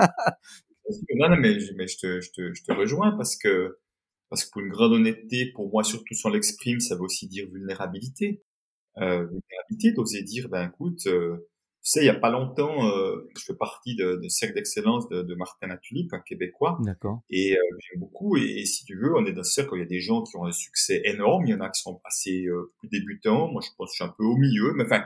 [1.16, 3.80] non, non, mais, je, te, je, te, je te rejoins parce que,
[4.30, 7.48] parce que pour une grande honnêteté, pour moi, surtout si l'exprime, ça veut aussi dire
[7.50, 8.44] vulnérabilité.
[8.98, 11.48] Euh, vulnérabilité, d'oser dire, ben écoute, euh,
[11.82, 15.08] tu sais, il y a pas longtemps, euh, je fais partie de, de cercle d'excellence
[15.08, 16.78] de, de Martin Latulippe, un Québécois.
[16.82, 17.22] D'accord.
[17.30, 18.36] Et euh, j'aime beaucoup.
[18.36, 20.22] Et, si tu veux, on est dans ce cercle où il y a des gens
[20.24, 21.46] qui ont un succès énorme.
[21.48, 23.50] Il y en a qui sont assez euh, plus débutants.
[23.50, 24.74] Moi, je pense que je suis un peu au milieu.
[24.74, 25.06] Mais enfin,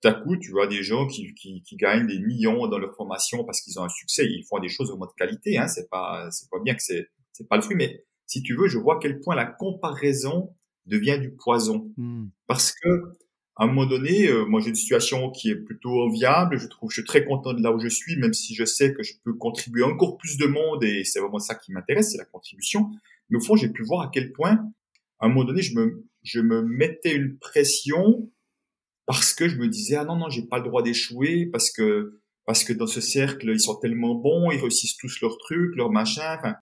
[0.00, 2.94] tout à coup, tu vois des gens qui, qui, qui gagnent des millions dans leur
[2.94, 4.24] formation parce qu'ils ont un succès.
[4.24, 5.58] Ils font des choses au moins de qualité.
[5.58, 5.66] Hein.
[5.66, 7.76] C'est pas, c'est pas bien que c'est, c'est pas le fruit.
[7.76, 10.54] Mais si tu veux, je vois à quel point la comparaison
[10.86, 11.90] devient du poison.
[11.96, 12.28] Hmm.
[12.46, 13.16] Parce que
[13.56, 16.58] à un moment donné, euh, moi j'ai une situation qui est plutôt enviable.
[16.58, 18.92] Je trouve, je suis très content de là où je suis, même si je sais
[18.94, 22.18] que je peux contribuer encore plus de monde et c'est vraiment ça qui m'intéresse, c'est
[22.18, 22.90] la contribution.
[23.30, 24.58] Mais au fond, j'ai pu voir à quel point,
[25.20, 28.28] à un moment donné, je me, je me mettais une pression
[29.06, 32.20] parce que je me disais ah non non, j'ai pas le droit d'échouer parce que
[32.46, 35.90] parce que dans ce cercle ils sont tellement bons, ils réussissent tous leurs trucs, leurs
[35.90, 36.36] machins.
[36.38, 36.56] Enfin,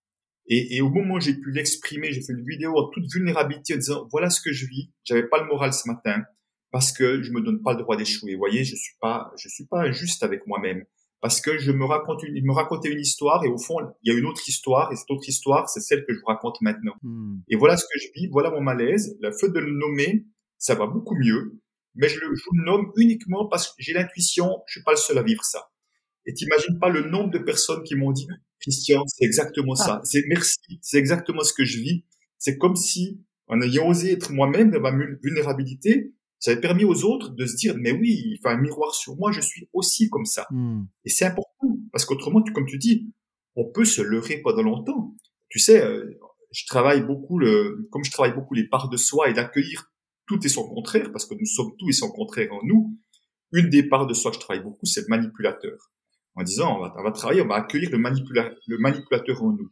[0.47, 3.75] et, et, au moment où j'ai pu l'exprimer, j'ai fait une vidéo en toute vulnérabilité
[3.75, 4.91] en disant voilà ce que je vis.
[5.05, 6.23] J'avais pas le moral ce matin
[6.73, 8.33] parce que je me donne pas le droit d'échouer.
[8.33, 10.85] Vous voyez, je suis pas, je suis pas injuste avec moi-même
[11.21, 14.13] parce que je me raconte une, il me racontait une histoire et au fond, il
[14.13, 16.61] y a une autre histoire et cette autre histoire, c'est celle que je vous raconte
[16.63, 16.95] maintenant.
[17.03, 17.37] Hmm.
[17.49, 19.17] Et voilà ce que je vis, voilà mon malaise.
[19.21, 20.27] Le fait de le nommer,
[20.59, 21.61] ça va beaucoup mieux,
[21.95, 24.97] mais je le, je le nomme uniquement parce que j'ai l'intuition, je suis pas le
[24.97, 25.71] seul à vivre ça.
[26.25, 28.27] Et t'imagines pas le nombre de personnes qui m'ont dit,
[28.61, 30.01] Christian, c'est exactement ça.
[30.01, 30.05] Ah.
[30.05, 32.05] C'est merci, c'est exactement ce que je vis.
[32.39, 34.93] C'est comme si, en ayant osé être moi-même dans ma
[35.23, 38.97] vulnérabilité, ça avait permis aux autres de se dire, mais oui, il fait un miroir
[38.97, 40.49] sur moi, je suis aussi comme ça.
[40.51, 40.87] Hmm.
[41.05, 43.15] Et c'est important, parce qu'autrement, comme tu dis,
[43.55, 45.15] on peut se leurrer pendant longtemps.
[45.51, 46.19] Tu sais, euh,
[46.51, 49.93] je travaille beaucoup le, comme je travaille beaucoup les parts de soi et d'accueillir
[50.27, 52.99] tout et son contraire, parce que nous sommes tout et son contraire en nous.
[53.53, 55.93] Une des parts de soi que je travaille beaucoup, c'est le manipulateur.
[56.35, 59.53] En disant, on va, on va travailler, on va accueillir le, manipula le manipulateur en
[59.53, 59.71] nous.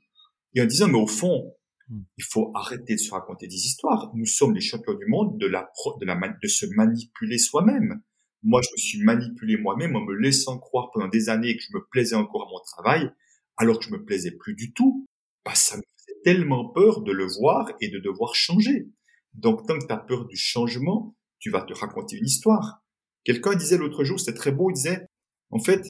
[0.54, 1.52] Et en disant, mais au fond.
[1.90, 4.10] Il faut arrêter de se raconter des histoires.
[4.14, 5.70] Nous sommes les champions du monde de la,
[6.00, 8.02] de la, de se manipuler soi-même.
[8.42, 11.76] Moi, je me suis manipulé moi-même en me laissant croire pendant des années que je
[11.76, 13.10] me plaisais encore à mon travail,
[13.56, 15.06] alors que je me plaisais plus du tout.
[15.44, 18.88] Bah, ça me faisait tellement peur de le voir et de devoir changer.
[19.34, 22.82] Donc, tant que tu as peur du changement, tu vas te raconter une histoire.
[23.24, 25.06] Quelqu'un disait l'autre jour, c'était très beau, il disait,
[25.50, 25.88] en fait,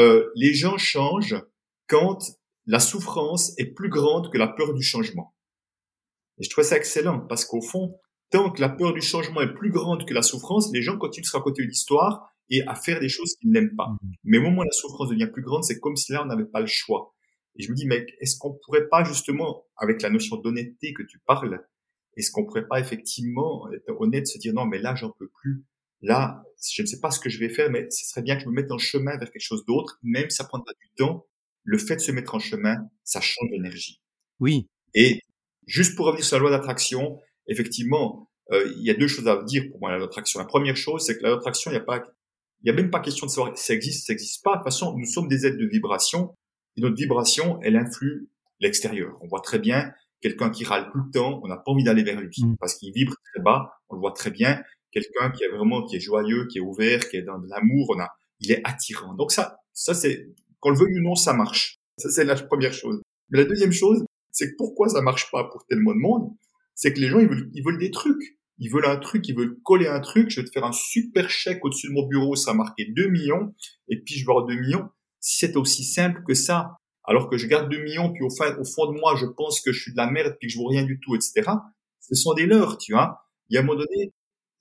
[0.00, 1.40] euh, les gens changent
[1.88, 2.18] quand
[2.66, 5.34] la souffrance est plus grande que la peur du changement.
[6.38, 7.98] Et je trouve ça excellent parce qu'au fond,
[8.30, 11.22] tant que la peur du changement est plus grande que la souffrance, les gens continuent
[11.22, 13.88] de se raconter une histoire et à faire des choses qu'ils n'aiment pas.
[13.88, 14.12] Mhm.
[14.24, 16.44] Mais au moment où la souffrance devient plus grande, c'est comme si là, on n'avait
[16.44, 17.14] pas le choix.
[17.56, 21.02] Et je me dis, mec, est-ce qu'on pourrait pas justement, avec la notion d'honnêteté que
[21.02, 21.64] tu parles,
[22.16, 25.64] est-ce qu'on pourrait pas effectivement être honnête, se dire non, mais là, j'en peux plus.
[26.00, 26.42] Là,
[26.72, 28.48] je ne sais pas ce que je vais faire, mais ce serait bien que je
[28.48, 31.26] me mette en chemin vers quelque chose d'autre, même si ça prendra du temps
[31.64, 34.00] le fait de se mettre en chemin, ça change l'énergie.
[34.40, 34.68] Oui.
[34.94, 35.20] Et
[35.66, 39.42] juste pour revenir sur la loi d'attraction, effectivement, euh, il y a deux choses à
[39.42, 40.38] dire pour moi la loi d'attraction.
[40.38, 42.04] La première chose, c'est que la loi d'attraction, il n'y a pas,
[42.62, 44.52] il y a même pas question de savoir si ça existe, ça n'existe pas.
[44.52, 46.34] De toute façon, nous sommes des êtres de vibration
[46.76, 48.28] et notre vibration, elle influe
[48.60, 49.16] l'extérieur.
[49.22, 49.92] On voit très bien
[50.24, 52.56] quelqu'un qui râle tout le temps, on n'a pas envie d'aller vers lui mm.
[52.58, 53.74] parce qu'il vibre très bas.
[53.90, 54.62] On le voit très bien.
[54.90, 57.94] Quelqu'un qui est vraiment, qui est joyeux, qui est ouvert, qui est dans de l'amour,
[57.94, 58.08] on a,
[58.40, 59.12] il est attirant.
[59.14, 60.28] Donc ça, ça c'est
[60.64, 61.78] qu'on le veuille ou non, ça marche.
[61.98, 63.02] Ça, c'est la première chose.
[63.28, 64.02] Mais la deuxième chose,
[64.32, 66.30] c'est que pourquoi ça marche pas pour tellement de monde,
[66.74, 68.38] c'est que les gens, ils veulent, ils veulent des trucs.
[68.58, 70.30] Ils veulent un truc, ils veulent coller un truc.
[70.30, 73.08] Je vais te faire un super chèque au-dessus de mon bureau, ça a marqué 2
[73.08, 73.54] millions,
[73.88, 74.88] et puis je vais avoir 2 millions.
[75.20, 78.56] Si c'est aussi simple que ça, alors que je garde 2 millions, puis au, fin,
[78.56, 80.58] au fond de moi, je pense que je suis de la merde, puis que je
[80.58, 81.42] vaux rien du tout, etc.
[82.00, 83.28] Ce sont des leurs, tu vois.
[83.50, 84.12] Il y a un moment donné,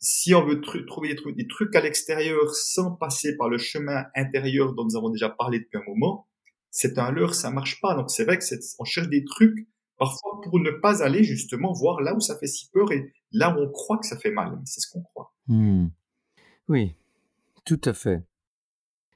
[0.04, 4.84] si on veut trouver des trucs, à l'extérieur sans passer par le chemin intérieur dont
[4.84, 6.28] nous avons déjà parlé depuis un moment,
[6.72, 7.96] c'est un leurre, ça marche pas.
[7.96, 8.44] Donc c'est vrai que
[8.80, 12.48] on cherche des trucs parfois pour ne pas aller justement voir là où ça fait
[12.48, 14.60] si peur et là où on croit que ça fait mal.
[14.66, 15.34] C'est ce qu'on croit.
[15.48, 15.88] Mmh.
[16.68, 16.96] Oui,
[17.64, 18.24] tout à fait.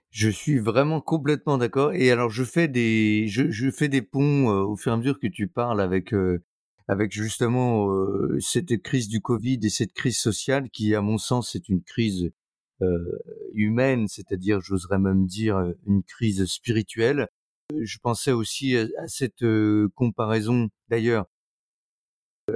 [0.10, 1.94] Je suis vraiment complètement d'accord.
[1.94, 4.98] Et alors, je fais des, je, je fais des ponts euh, au fur et à
[4.98, 6.42] mesure que tu parles avec, euh,
[6.88, 11.56] avec justement euh, cette crise du Covid et cette crise sociale qui, à mon sens,
[11.56, 12.32] est une crise
[13.56, 17.28] humaine, c'est-à-dire, j'oserais même dire, une crise spirituelle.
[17.76, 19.44] Je pensais aussi à, cette
[19.96, 20.70] comparaison.
[20.88, 21.26] D'ailleurs,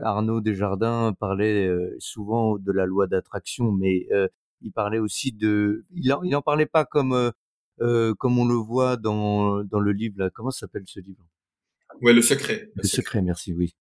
[0.04, 1.68] Arnaud Desjardins parlait
[1.98, 4.08] souvent de la loi d'attraction, mais
[4.62, 7.32] il parlait aussi de, il en, il en parlait pas comme
[7.82, 10.30] euh, comme on le voit dans dans le livre là.
[10.30, 11.26] Comment s'appelle ce livre?
[12.02, 12.72] Ouais, le secret.
[12.76, 13.22] Le, secret.
[13.22, 13.76] merci, oui.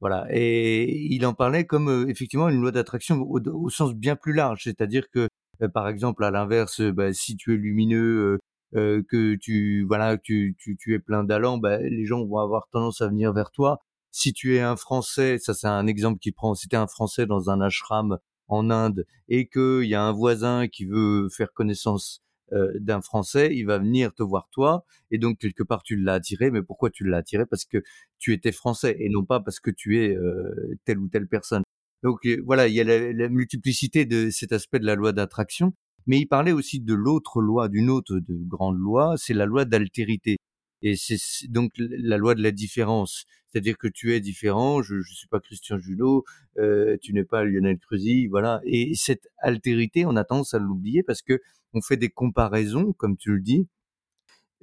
[0.00, 4.64] Voilà, et il en parlait comme effectivement une loi d'attraction au, sens bien plus large,
[4.64, 5.28] c'est-à-dire que
[5.72, 8.38] par exemple à l'inverse, bah, si tu es lumineux,
[8.72, 13.00] que tu voilà, tu, tu, tu es plein d'allant, bah, les gens vont avoir tendance
[13.00, 13.80] à venir vers toi.
[14.10, 16.86] Si tu es un Français, ça c'est un exemple qui prend, si tu es un
[16.86, 18.18] Français dans un ashram
[18.48, 23.50] en Inde et qu'il y a un voisin qui veut faire connaissance euh, d'un Français,
[23.54, 26.90] il va venir te voir toi, et donc quelque part tu l'as attiré, mais pourquoi
[26.90, 27.46] tu l'as attiré?
[27.46, 27.82] Parce que
[28.18, 31.62] tu étais Français, et non pas parce que tu es euh, telle ou telle personne.
[32.02, 35.72] Donc euh, voilà, il y a la, multiplicité de cet aspect de la loi d'attraction,
[36.06, 39.64] mais il parlait aussi de l'autre loi, d'une autre de grande loi, c'est la loi
[39.64, 40.36] d'altérité.
[40.82, 41.18] Et c'est
[41.48, 43.26] donc la loi de la différence.
[43.54, 46.24] C'est-à-dire que tu es différent, je ne suis pas Christian Junot,
[46.58, 48.60] euh, tu n'es pas Lionel Creuzy, voilà.
[48.64, 51.40] Et cette altérité, on a tendance à l'oublier parce que
[51.72, 53.68] on fait des comparaisons, comme tu le dis,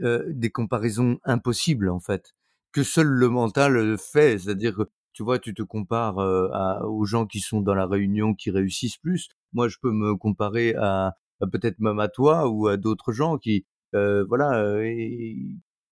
[0.02, 2.34] euh, des comparaisons impossibles en fait,
[2.74, 4.38] que seul le mental fait.
[4.40, 4.84] C'est-à-dire que
[5.14, 6.50] tu vois, tu te compares euh,
[6.86, 9.30] aux gens qui sont dans la réunion qui réussissent plus.
[9.54, 11.16] Moi, je peux me comparer à,
[11.52, 14.82] peut-être même à toi ou à d'autres gens qui, voilà,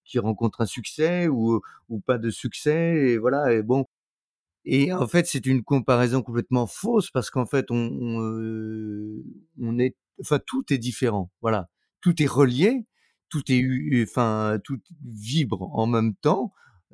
[0.10, 3.12] qui rencontrent un succès ou, ou pas de succès.
[3.12, 3.54] Et voilà.
[3.54, 3.86] Et bon.
[4.66, 9.22] Et en fait, c'est une comparaison complètement fausse parce qu'en fait, on,
[9.60, 11.32] on, est, enfin, tout est différent.
[11.42, 11.70] Voilà.
[12.02, 12.86] Tout est relié.
[13.30, 16.52] Tout est, enfin, tout vibre en même temps.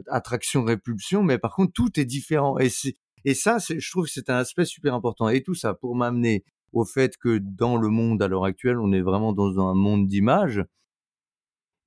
[0.07, 1.24] Attraction, répulsion.
[1.24, 2.57] Mais par contre, tout est différent.
[2.59, 5.30] Et c'est, et ça, je trouve que c'est un aspect super important.
[5.30, 6.43] Et tout ça pour m'amener
[6.74, 10.07] au fait que dans le monde à l'heure actuelle, on est vraiment dans un monde
[10.07, 10.63] d'images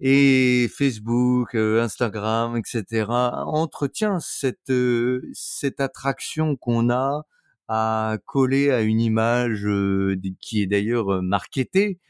[0.00, 3.06] et Facebook, euh, Instagram, etc.
[3.10, 7.24] entretient cette euh, cette attraction qu'on a
[7.68, 12.00] à coller à une image euh, qui est d'ailleurs marketée,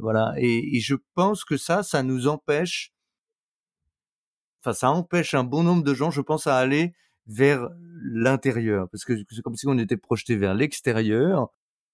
[0.00, 0.34] voilà.
[0.38, 2.92] Et, et, je pense que ça, ça nous empêche,
[4.62, 6.94] enfin ça empêche un bon nombre de gens, je pense, à aller
[7.26, 7.68] vers
[8.02, 11.48] l'intérieur, parce que c'est comme si on était projeté vers l'extérieur.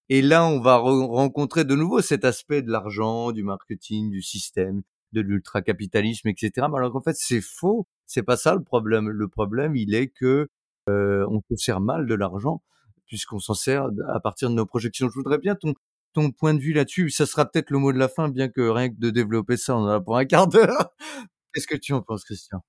[0.09, 4.83] Et là, on va rencontrer de nouveau cet aspect de l'argent, du marketing, du système,
[5.15, 6.51] de l'ultracapitalisme, etc.
[6.57, 7.87] Alors qu'en fait, c'est faux.
[8.05, 9.09] C'est pas ça le problème.
[9.09, 10.47] Le problème, il est que
[10.89, 12.61] euh, on se sert mal de l'argent
[13.07, 15.09] puisqu'on s'en sert à partir de nos projections.
[15.09, 15.73] Je voudrais bien ton
[16.15, 17.09] ton point de vue là-dessus.
[17.09, 19.75] Ça sera peut-être le mot de la fin, bien que rien que de développer ça,
[19.75, 20.95] on en a pour un quart d'heure.
[21.53, 22.63] Qu'est-ce que tu en penses, Christian?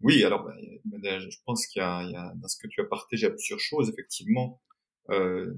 [0.00, 0.46] Oui, alors
[0.84, 3.90] ben, je pense qu'il y, a dans ce que tu as partagé plusieurs choses.
[3.90, 4.60] Effectivement,
[5.10, 5.52] euh,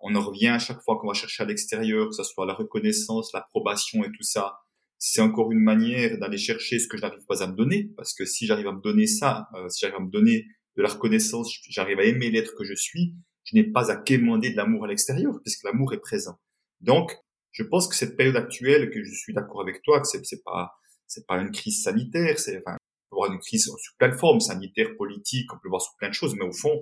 [0.00, 2.54] on en revient à chaque fois qu'on va chercher à l'extérieur, que ce soit la
[2.54, 4.60] reconnaissance, l'approbation et tout ça
[5.04, 8.14] c'est encore une manière d'aller chercher ce que je n'arrive pas à me donner, parce
[8.14, 10.46] que si j'arrive à me donner ça, euh, si j'arrive à me donner
[10.76, 14.52] de la reconnaissance, j'arrive à aimer l'être que je suis, je n'ai pas à quémander
[14.52, 16.38] de l'amour à l'extérieur, puisque l'amour est présent.
[16.80, 17.16] Donc,
[17.50, 20.70] je pense que cette période actuelle, que je suis d'accord avec toi, que c'est, pas,
[21.08, 24.16] c'est pas une crise sanitaire, c'est, enfin, on peut voir une crise sous plein de
[24.16, 26.80] formes, sanitaire, politique, on peut voir sous plein de choses, mais au fond,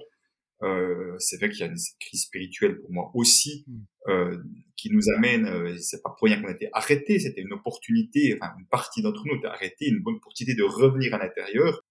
[0.63, 3.81] euh, c'est vrai qu'il y a une crise spirituelle pour moi aussi mm.
[4.09, 4.39] euh,
[4.77, 5.47] qui nous amène.
[5.47, 7.19] Euh, c'est pas pour rien qu'on a été arrêté.
[7.19, 8.37] C'était une opportunité.
[8.41, 11.83] Enfin, une partie d'entre nous était arrêté, une bonne opportunité de revenir à l'intérieur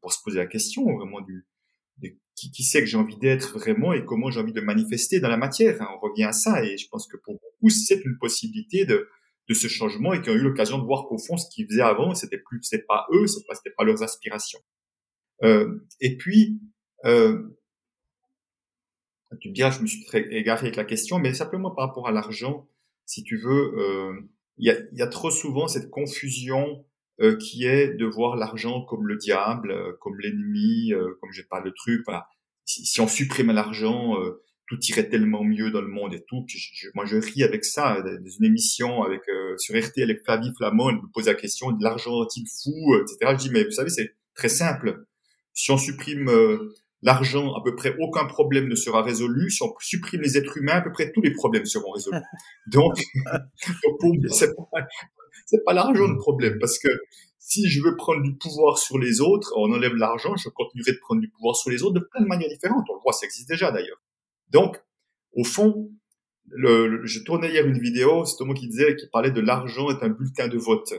[0.00, 1.46] pour se poser la question vraiment du
[1.98, 5.20] de qui, qui c'est que j'ai envie d'être vraiment et comment j'ai envie de manifester
[5.20, 5.80] dans la matière.
[5.80, 5.88] Hein.
[5.94, 9.08] On revient à ça et je pense que pour beaucoup c'est une possibilité de
[9.48, 11.82] de ce changement et qui ont eu l'occasion de voir qu'au fond ce qu'ils faisaient
[11.82, 14.60] avant c'était plus c'était pas eux, c'était pas, pas leurs aspirations.
[15.44, 16.60] Euh, et puis
[17.04, 17.58] euh,
[19.48, 22.12] me diras, je me suis très égaré avec la question, mais simplement par rapport à
[22.12, 22.68] l'argent,
[23.06, 24.20] si tu veux, euh,
[24.58, 26.84] il y, a, y, a, trop souvent cette confusion
[27.20, 31.42] euh, qui est de voir l'argent comme le diable, euh, comme l'ennemi, euh, comme je
[31.42, 32.02] parle de truc.
[32.06, 32.26] Voilà.
[32.64, 34.16] Si, si on supprimait l'argent,
[34.68, 36.46] tout irait tellement mieux dans le monde et tout.
[36.94, 38.00] moi, je ris avec ça.
[38.00, 39.20] Dans une émission avec
[39.58, 43.32] sur RTL avec Flavie Flamand, elle me pose la question de l'argent est-il fou, etc.
[43.32, 45.04] Je dis mais vous savez, c'est très simple.
[45.54, 46.30] Si on supprime
[47.02, 49.50] l'argent, à peu près aucun problème ne sera résolu.
[49.50, 52.18] Si on supprime les êtres humains, à peu près tous les problèmes seront résolus.
[52.68, 53.02] Donc,
[54.00, 54.28] pour moi,
[55.46, 56.88] c'est pas, l'argent le problème, parce que
[57.38, 60.98] si je veux prendre du pouvoir sur les autres, on enlève l'argent, je continuerai de
[60.98, 62.86] prendre du pouvoir sur les autres de plein de manières différentes.
[62.88, 64.00] On le voit, ça existe déjà d'ailleurs.
[64.50, 64.80] Donc,
[65.32, 65.90] au fond,
[66.46, 70.02] le, je tournais hier une vidéo, c'est Thomas qui disait, qui parlait de l'argent est
[70.04, 70.94] un bulletin de vote.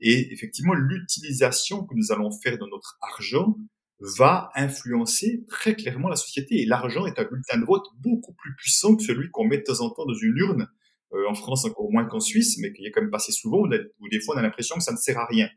[0.00, 3.56] Et effectivement, l'utilisation que nous allons faire de notre argent
[4.00, 6.62] va influencer très clairement la société.
[6.62, 9.62] Et l'argent est un bulletin de vote beaucoup plus puissant que celui qu'on met de
[9.62, 10.68] temps en temps dans une urne,
[11.12, 14.08] euh, en France encore moins qu'en Suisse, mais qui est quand même passé souvent, où
[14.08, 15.48] des fois on a l'impression que ça ne sert à rien.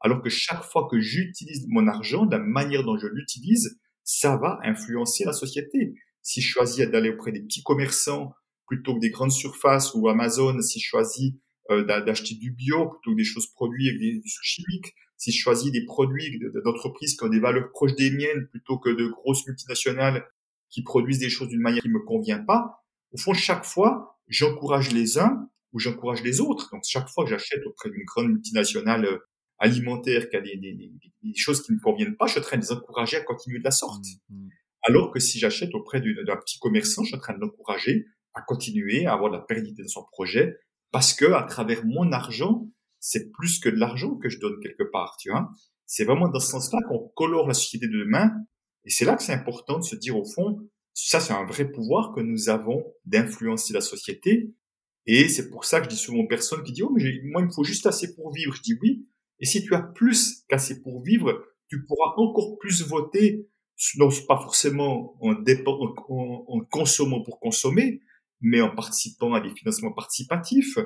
[0.00, 4.58] Alors que chaque fois que j'utilise mon argent, la manière dont je l'utilise, ça va
[4.64, 5.94] influencer la société.
[6.22, 8.32] Si je choisis d'aller auprès des petits commerçants
[8.66, 11.32] plutôt que des grandes surfaces ou Amazon, si je choisis
[11.70, 15.70] euh, d'acheter du bio plutôt que des choses produites avec des, chimiques, si je choisis
[15.70, 20.26] des produits d'entreprises qui ont des valeurs proches des miennes plutôt que de grosses multinationales
[20.70, 24.92] qui produisent des choses d'une manière qui me convient pas, au fond, chaque fois, j'encourage
[24.92, 26.70] les uns ou j'encourage les autres.
[26.72, 29.18] Donc, chaque fois que j'achète auprès d'une grande multinationale euh,
[29.58, 32.44] alimentaire qui a des, des, des, choses qui ne me conviennent pas, je suis en
[32.44, 34.06] train de les encourager à continuer de la sorte.
[34.30, 34.48] Mmh, mmh.
[34.84, 38.40] Alors que si j'achète auprès d'un petit commerçant, je suis en train de l'encourager à
[38.40, 40.56] continuer, à avoir de la pérennité dans son projet,
[40.92, 42.66] parce que à travers mon argent,
[43.00, 45.50] c'est plus que de l'argent que je donne quelque part, tu vois.
[45.86, 48.30] C'est vraiment dans ce sens-là qu'on colore la société de demain,
[48.84, 50.58] et c'est là que c'est important de se dire au fond,
[50.94, 54.54] ça c'est un vrai pouvoir que nous avons d'influencer la société,
[55.06, 57.40] et c'est pour ça que je dis souvent aux personnes qui disent oh mais moi
[57.42, 59.06] il me faut juste assez pour vivre, je dis oui,
[59.40, 63.48] et si tu as plus qu'assez pour vivre, tu pourras encore plus voter,
[63.96, 68.02] non pas forcément en, en, en consommant pour consommer,
[68.40, 70.78] mais en participant à des financements participatifs,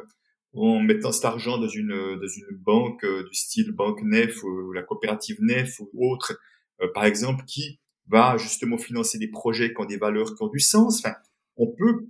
[0.54, 4.72] en mettant cet argent dans une, dans une banque euh, du style Banque Nef ou
[4.72, 6.38] la coopérative Nef ou autre,
[6.80, 10.48] euh, par exemple, qui va justement financer des projets qui ont des valeurs qui ont
[10.48, 11.00] du sens.
[11.00, 11.14] Enfin,
[11.56, 12.06] on peut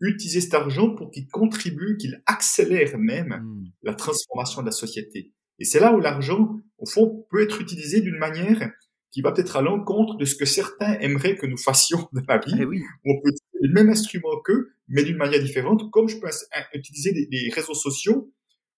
[0.00, 3.64] utiliser cet argent pour qu'il contribue, qu'il accélère même mmh.
[3.82, 5.32] la transformation de la société.
[5.58, 8.72] Et c'est là où l'argent, au fond, peut être utilisé d'une manière
[9.10, 12.38] qui va peut-être à l'encontre de ce que certains aimeraient que nous fassions dans la
[12.38, 12.54] vie.
[12.58, 12.82] Eh oui.
[13.04, 16.28] On peut utiliser le même instrument qu'eux, mais d'une manière différente, comme je peux
[16.74, 18.32] utiliser les, réseaux sociaux.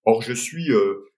[0.04, 1.08] Or, je suis, euh,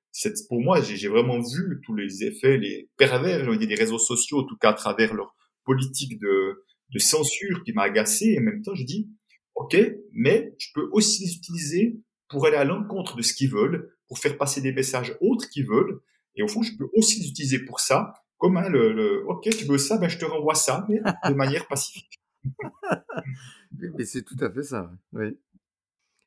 [0.48, 4.56] pour moi, j'ai vraiment vu tous les effets, les pervers, des réseaux sociaux, en tout
[4.56, 5.34] cas à travers leur
[5.64, 9.10] politique de, de censure qui m'a agacé, et en même temps, je dis,
[9.54, 9.76] OK,
[10.12, 11.96] mais je peux aussi les utiliser
[12.28, 15.66] pour aller à l'encontre de ce qu'ils veulent, pour faire passer des messages autres qu'ils
[15.66, 16.00] veulent,
[16.36, 19.64] et au fond, je peux aussi les utiliser pour ça, comme hein, le, OK, tu
[19.64, 22.20] veux ça, ben je te renvoie ça, mais de manière pacifique.
[23.78, 24.90] mais c'est tout à fait ça.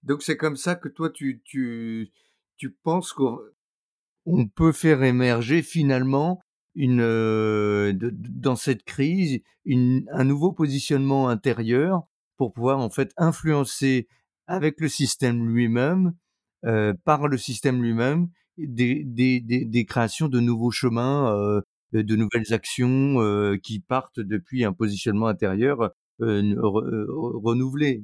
[0.04, 2.12] Donc c'est comme ça que toi tu tu
[2.58, 6.42] tu penses qu'on peut faire émerger finalement
[6.76, 7.02] une
[7.92, 12.04] dans cette crise une, un nouveau positionnement intérieur
[12.38, 14.08] pour pouvoir en fait influencer
[14.46, 16.14] avec le système lui-même
[17.04, 21.62] par le système lui-même des, des, des, créations de nouveaux chemins
[21.94, 25.92] de nouvelles actions qui partent depuis un positionnement intérieur
[26.22, 28.04] euh, renouvelé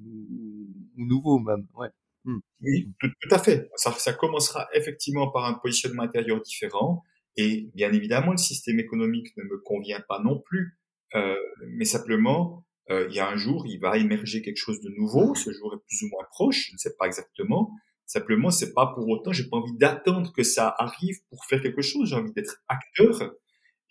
[0.97, 1.67] ou nouveau même.
[1.75, 1.89] Ouais.
[2.25, 2.39] Mmh.
[2.61, 3.69] Oui, tout, tout, à fait.
[3.75, 7.03] Ça, ça, commencera effectivement par un positionnement intérieur différent.
[7.35, 10.77] Et bien évidemment, le système économique ne me convient pas non plus.
[11.15, 11.35] Euh,
[11.67, 15.35] mais simplement, euh, il y a un jour, il va émerger quelque chose de nouveau.
[15.35, 17.71] Ce jour est plus ou moins proche, je ne sais pas exactement.
[18.05, 21.81] Simplement, c'est pas pour autant, j'ai pas envie d'attendre que ça arrive pour faire quelque
[21.81, 22.09] chose.
[22.09, 23.33] J'ai envie d'être acteur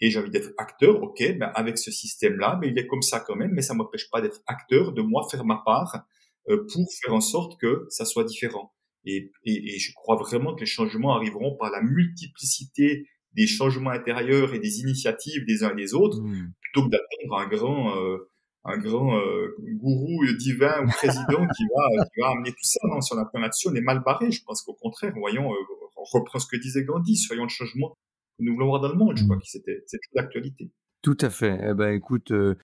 [0.03, 3.21] et j'ai envie d'être acteur, ok, ben avec ce système-là, mais il est comme ça
[3.21, 6.03] quand même, mais ça m'empêche pas d'être acteur, de moi faire ma part
[6.51, 8.75] euh, pour faire en sorte que ça soit différent.
[9.05, 13.91] Et, et, et, je crois vraiment que les changements arriveront par la multiplicité des changements
[13.91, 16.53] intérieurs et des initiatives des uns et des autres, mmh.
[16.61, 18.29] plutôt que d'attendre un grand euh,
[18.65, 22.81] un grand euh, gourou divin ou président qui va qui va amener tout ça.
[22.89, 24.33] Non, si on a plein là-dessus, on est mal barré.
[24.33, 25.49] Je pense qu'au contraire, voyons,
[25.97, 27.97] on reprend ce que disait Gandhi, soyons le changement
[28.43, 29.17] nous voulons voir dans le monde.
[29.17, 29.41] Je crois mmh.
[29.41, 30.71] que c'était c'est l'actualité.
[31.03, 31.59] Tout à fait.
[31.71, 32.55] Eh ben, écoute, euh,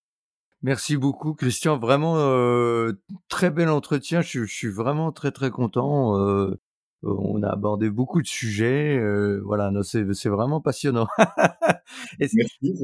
[0.62, 1.76] merci beaucoup, Christian.
[1.76, 2.92] Vraiment euh,
[3.28, 4.20] très bel entretien.
[4.20, 6.16] Je, je, suis vraiment très très content.
[6.16, 6.54] Euh,
[7.02, 9.00] on a abordé beaucoup de sujets.
[9.44, 11.08] Voilà, c'est c'est vraiment passionnant.
[12.20, 12.74] merci.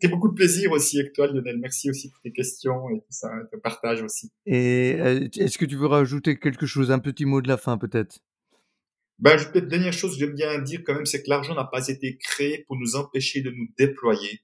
[0.00, 1.58] C'est beaucoup, de plaisir aussi avec toi, Lionel.
[1.58, 4.30] Merci aussi pour tes questions et tout ça, ton partage aussi.
[4.46, 4.90] Et
[5.36, 8.18] est-ce que tu veux rajouter quelque chose, un petit mot de la fin peut-être?
[9.22, 11.64] Ben, je, peut-être dernière chose que j'aime bien dire quand même, c'est que l'argent n'a
[11.64, 14.40] pas été créé pour nous empêcher de nous déployer.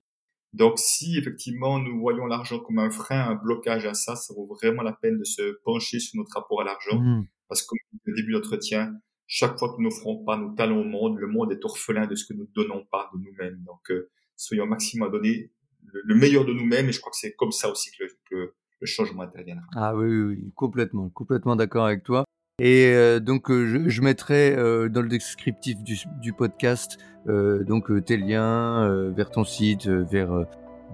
[0.53, 4.47] Donc, si effectivement nous voyons l'argent comme un frein, un blocage à ça, ça vaut
[4.47, 7.01] vraiment la peine de se pencher sur notre rapport à l'argent.
[7.01, 7.27] Mmh.
[7.49, 8.95] Parce que, comme au début d'entretien,
[9.27, 12.15] chaque fois que nous n'offrons pas nos talents au monde, le monde est orphelin de
[12.15, 13.61] ce que nous ne donnons pas de nous-mêmes.
[13.67, 15.51] Donc, euh, soyons maximum à donner
[15.83, 16.89] le, meilleur de nous-mêmes.
[16.89, 19.67] Et je crois que c'est comme ça aussi que le, que le changement interviendra.
[19.75, 22.25] Ah oui, oui, oui, complètement, complètement d'accord avec toi.
[22.61, 28.89] Et euh, donc je, je, mettrai dans le descriptif du, du podcast donc tes liens
[29.15, 30.47] vers ton site, vers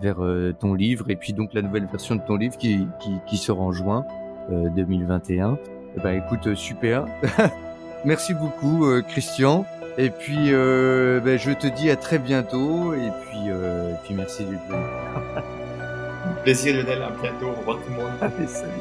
[0.03, 0.19] vers
[0.59, 3.61] ton livre et puis donc la nouvelle version de ton livre qui qui, qui sera
[3.61, 4.05] en juin
[4.51, 5.59] 2021.
[5.97, 7.07] Eh ben écoute super.
[8.05, 9.65] Merci beaucoup Christian.
[9.97, 12.95] Et puis, euh, ben, je te dis à très bientôt.
[12.95, 14.57] Et puis, euh, et puis merci du
[16.43, 17.47] Plaisir Lionel, à bientôt.
[17.47, 18.11] Au revoir tout le monde.
[18.21, 18.73] Allez, salut.